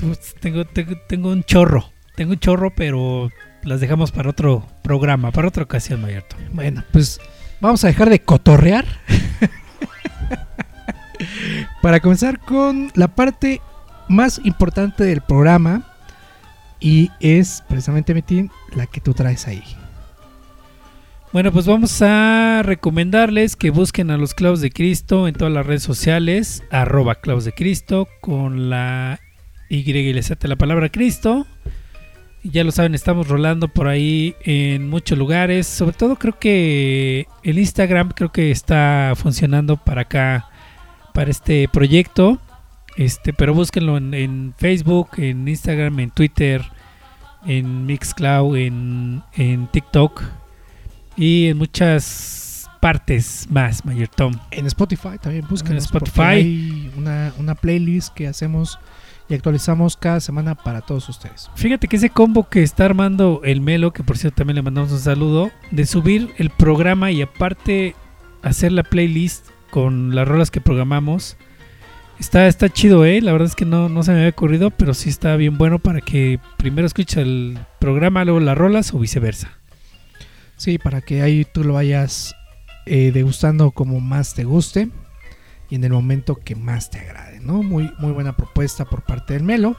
[0.00, 1.92] Pues, Tengo, tengo, tengo un chorro.
[2.16, 3.30] Tengo un chorro, pero
[3.64, 6.36] las dejamos para otro programa, para otra ocasión, Mayerto.
[6.52, 7.20] Bueno, pues
[7.60, 8.86] vamos a dejar de cotorrear.
[11.82, 13.60] Para comenzar con la parte
[14.08, 15.86] más importante del programa.
[16.78, 19.62] Y es precisamente, Metin, la que tú traes ahí.
[21.32, 25.64] Bueno, pues vamos a recomendarles que busquen a los clavos de Cristo en todas las
[25.64, 29.20] redes sociales, arroba clavos de Cristo, con la
[29.68, 31.46] Y y le la palabra Cristo.
[32.42, 35.68] Ya lo saben, estamos rolando por ahí en muchos lugares.
[35.68, 40.48] Sobre todo creo que el Instagram creo que está funcionando para acá,
[41.14, 42.40] para este proyecto.
[42.96, 46.64] Este, pero búsquenlo en, en Facebook, en Instagram, en Twitter,
[47.46, 50.39] en Mixcloud, en, en TikTok
[51.20, 54.32] y en muchas partes más, Mayor Tom.
[54.50, 56.22] En Spotify también busquen En Spotify.
[56.22, 58.78] Hay una, una playlist que hacemos
[59.28, 61.50] y actualizamos cada semana para todos ustedes.
[61.56, 64.92] Fíjate que ese combo que está armando el Melo, que por cierto también le mandamos
[64.92, 67.94] un saludo, de subir el programa y aparte
[68.42, 71.36] hacer la playlist con las rolas que programamos.
[72.18, 73.20] Está, está chido, ¿eh?
[73.20, 75.78] La verdad es que no, no se me había ocurrido, pero sí está bien bueno
[75.78, 79.59] para que primero escuches el programa, luego las rolas o viceversa.
[80.60, 82.36] Sí, para que ahí tú lo vayas
[82.84, 84.90] eh, degustando como más te guste
[85.70, 87.62] y en el momento que más te agrade, ¿no?
[87.62, 89.78] Muy, muy buena propuesta por parte del Melo,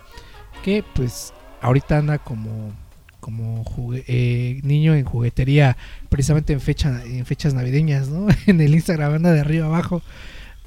[0.63, 2.73] que pues ahorita anda como,
[3.19, 3.63] como
[3.93, 5.77] eh, niño en juguetería,
[6.09, 8.25] precisamente en, fecha, en fechas navideñas, ¿no?
[8.47, 10.01] En el Instagram anda de arriba abajo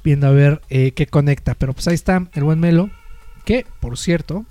[0.01, 1.55] viendo a ver eh, qué conecta.
[1.55, 2.89] Pero pues ahí está el buen Melo,
[3.43, 4.45] que por cierto,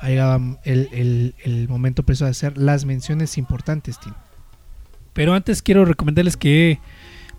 [0.00, 4.14] ha llegado el, el- el momento preciso de hacer las menciones importantes, Tim.
[5.12, 6.78] Pero antes quiero recomendarles que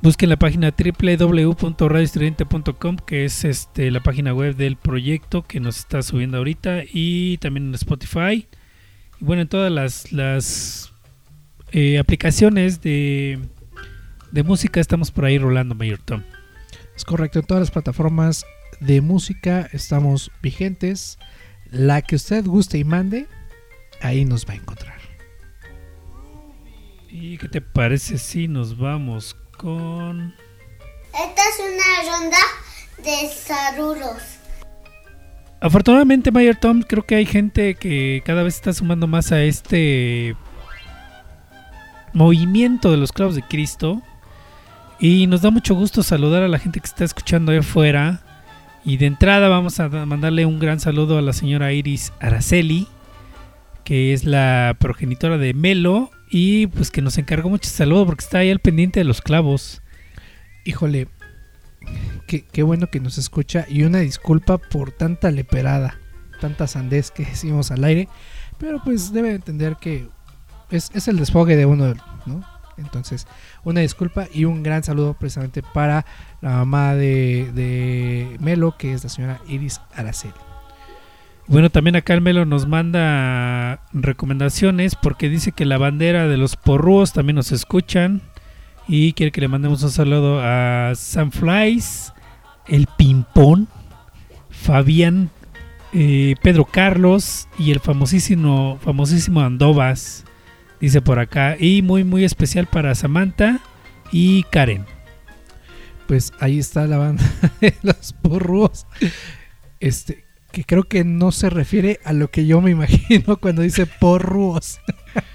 [0.01, 6.01] busquen la página www.radioestridente.com que es este la página web del proyecto que nos está
[6.01, 8.47] subiendo ahorita y también en Spotify
[9.19, 10.91] y bueno en todas las, las
[11.71, 13.39] eh, aplicaciones de,
[14.31, 16.23] de música estamos por ahí rolando Mayor Tom.
[16.95, 18.43] Es correcto, en todas las plataformas
[18.79, 21.19] de música estamos vigentes.
[21.71, 23.27] La que usted guste y mande,
[24.01, 24.99] ahí nos va a encontrar.
[27.09, 30.35] ¿Y qué te parece si nos vamos con
[31.13, 32.37] Esta es una ronda
[32.97, 34.21] de saludos.
[35.61, 40.35] Afortunadamente, Mayor Tom, creo que hay gente que cada vez está sumando más a este
[42.13, 44.01] movimiento de los clavos de Cristo.
[44.99, 48.21] Y nos da mucho gusto saludar a la gente que está escuchando ahí afuera.
[48.83, 52.87] Y de entrada vamos a da- mandarle un gran saludo a la señora Iris Araceli,
[53.83, 56.09] que es la progenitora de Melo.
[56.29, 59.81] Y pues que nos encargó mucho saludo porque está ahí al pendiente de los clavos.
[60.65, 61.07] Híjole,
[62.27, 65.99] qué, qué bueno que nos escucha y una disculpa por tanta leperada,
[66.39, 68.07] tanta sandez que decimos al aire,
[68.57, 70.07] pero pues debe entender que
[70.69, 71.93] es, es el desfogue de uno,
[72.25, 72.43] ¿no?
[72.77, 73.27] Entonces,
[73.63, 76.05] una disculpa y un gran saludo precisamente para
[76.41, 80.33] la mamá de, Melo, que es la señora Iris Araceli.
[81.47, 86.55] Bueno, también acá el Melo nos manda recomendaciones porque dice que la bandera de los
[86.55, 88.21] porrúos también nos escuchan
[88.87, 92.13] y quiere que le mandemos un saludo a Sunflies,
[92.67, 93.67] el Pimpón,
[94.49, 95.29] Fabián,
[95.93, 100.23] eh, Pedro Carlos y el famosísimo, famosísimo Andovas,
[100.81, 103.59] dice por acá, y muy muy especial para Samantha
[104.11, 104.85] y Karen.
[106.07, 107.23] Pues ahí está la banda
[107.61, 108.85] de los porrúos.
[109.79, 113.85] Este, que creo que no se refiere a lo que yo me imagino cuando dice
[113.85, 114.79] porrúos.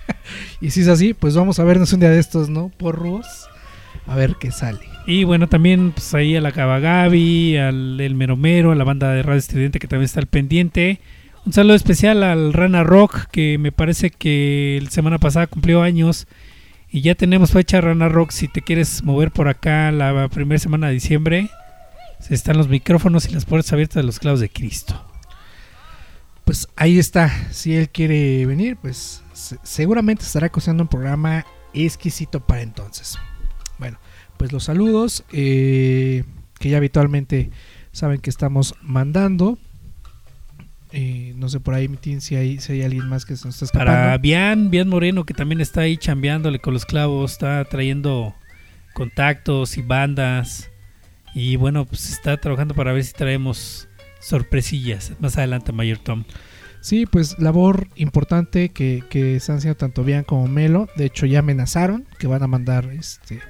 [0.61, 2.69] y si es así, pues vamos a vernos un día de estos, ¿no?
[2.69, 3.27] Porrúos.
[4.07, 4.81] A ver qué sale.
[5.07, 9.23] Y bueno, también pues ahí a la Cabagabi, al El Meromero, a la banda de
[9.23, 11.01] Radio Estridente que también está al pendiente.
[11.47, 16.27] Un saludo especial al Rana Rock, que me parece que la semana pasada cumplió años.
[16.91, 18.31] Y ya tenemos fecha Rana Rock.
[18.33, 21.51] Si te quieres mover por acá la primera semana de diciembre,
[22.31, 25.05] están los micrófonos y las puertas abiertas de los clavos de Cristo.
[26.45, 27.29] Pues ahí está.
[27.53, 31.45] Si él quiere venir, pues se- seguramente estará cocinando un programa
[31.75, 33.19] exquisito para entonces.
[33.79, 33.99] Bueno,
[34.37, 36.25] pues los saludos eh,
[36.59, 37.51] que ya habitualmente
[37.93, 39.59] saben que estamos mandando.
[40.99, 43.57] Eh, no sé por ahí, Mitin, si hay, si hay alguien más que se nos
[43.57, 43.93] está escapando.
[43.93, 48.35] Para Bian, Bian Moreno, que también está ahí chambeándole con los clavos, está trayendo
[48.95, 50.71] contactos y bandas.
[51.35, 53.89] Y bueno, pues está trabajando para ver si traemos
[54.21, 56.25] sorpresillas más adelante, Mayor Tom.
[56.81, 60.89] Sí, pues labor importante que, que están haciendo tanto Bian como Melo.
[60.97, 63.41] De hecho, ya amenazaron que van a mandar este,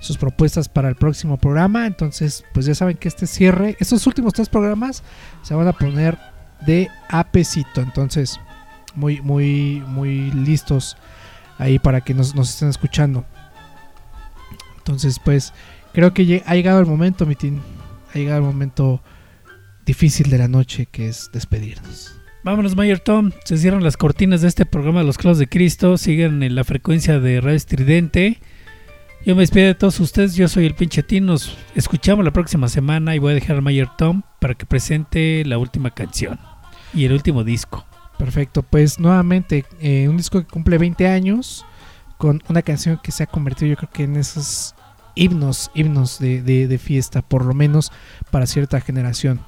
[0.00, 1.86] sus propuestas para el próximo programa.
[1.86, 5.04] Entonces, pues ya saben que este cierre, estos últimos tres programas
[5.42, 6.31] se van a poner
[6.66, 7.80] de apesito.
[7.80, 8.40] Entonces,
[8.94, 10.96] muy, muy, muy listos
[11.58, 13.24] ahí para que nos, nos estén escuchando.
[14.78, 15.52] Entonces, pues,
[15.92, 17.60] creo que ha llegado el momento, Mitin.
[18.12, 19.02] Ha llegado el momento
[19.86, 22.18] difícil de la noche, que es despedirnos.
[22.44, 23.30] Vámonos, Mayor Tom.
[23.44, 25.96] Se cierran las cortinas de este programa de Los Clavos de Cristo.
[25.96, 28.40] Siguen en la frecuencia de Radio Estridente.
[29.24, 30.34] Yo me despido de todos ustedes.
[30.34, 31.26] Yo soy el pinche Tin.
[31.26, 35.44] Nos escuchamos la próxima semana y voy a dejar al Mayor Tom para que presente
[35.44, 36.51] la última canción
[36.94, 37.84] y el último disco.
[38.18, 41.64] Perfecto, pues nuevamente eh, un disco que cumple 20 años
[42.18, 44.74] con una canción que se ha convertido yo creo que en esos
[45.16, 47.90] himnos, himnos de, de- fiesta, por lo menos
[48.30, 49.40] para cierta generación.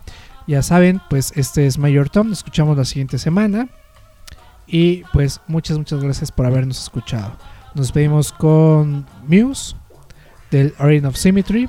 [0.47, 3.69] Ya saben, pues este es Mayor Tom, nos escuchamos la siguiente semana
[4.66, 7.37] y pues muchas, muchas gracias por habernos escuchado.
[7.75, 9.77] Nos despedimos con Muse
[10.51, 11.69] del Origin of Symmetry,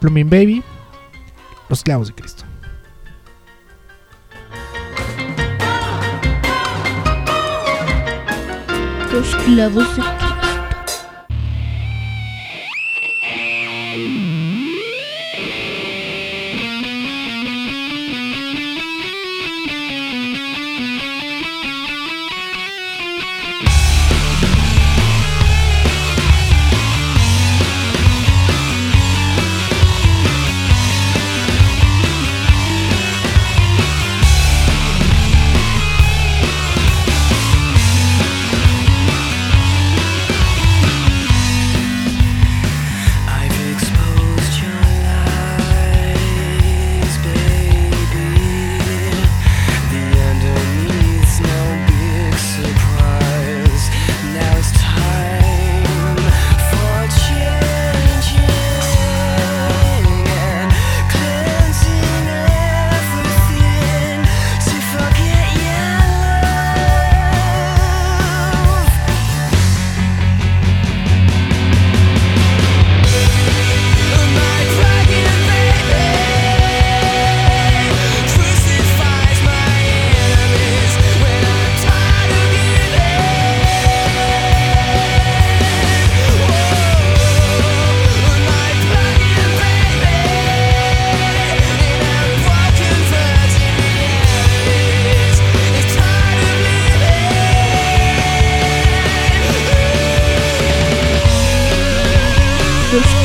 [0.00, 0.62] Plumbing Baby,
[1.68, 2.44] Los Clavos de Cristo.
[9.14, 10.23] los clavos.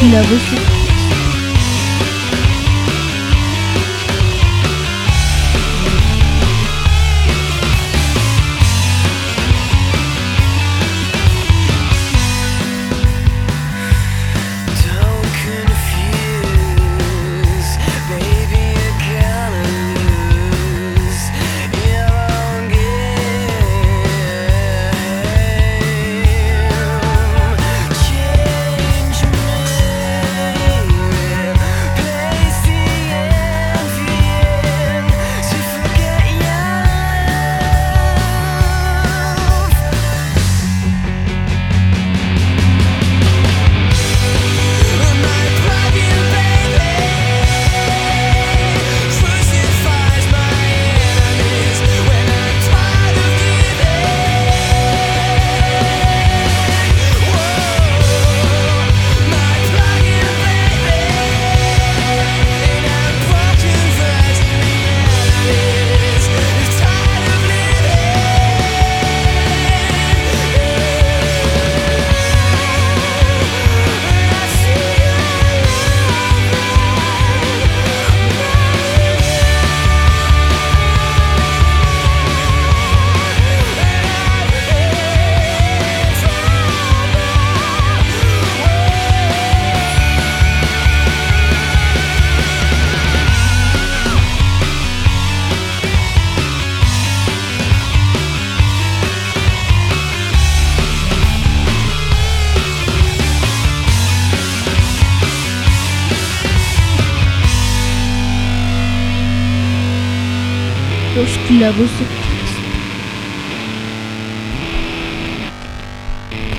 [0.01, 0.69] Los clavos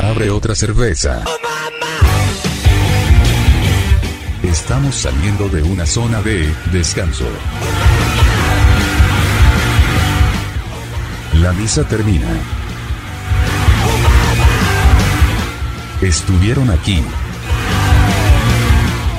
[0.01, 1.25] Abre otra cerveza.
[4.45, 7.27] Estamos saliendo de una zona de descanso.
[11.35, 12.29] La misa termina.
[16.03, 17.03] Estuvieron aquí.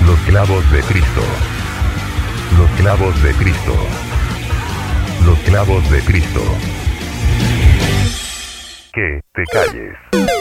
[0.05, 1.21] Los clavos de Cristo.
[2.57, 3.75] Los clavos de Cristo.
[5.25, 6.41] Los clavos de Cristo.
[8.93, 10.40] Que te calles.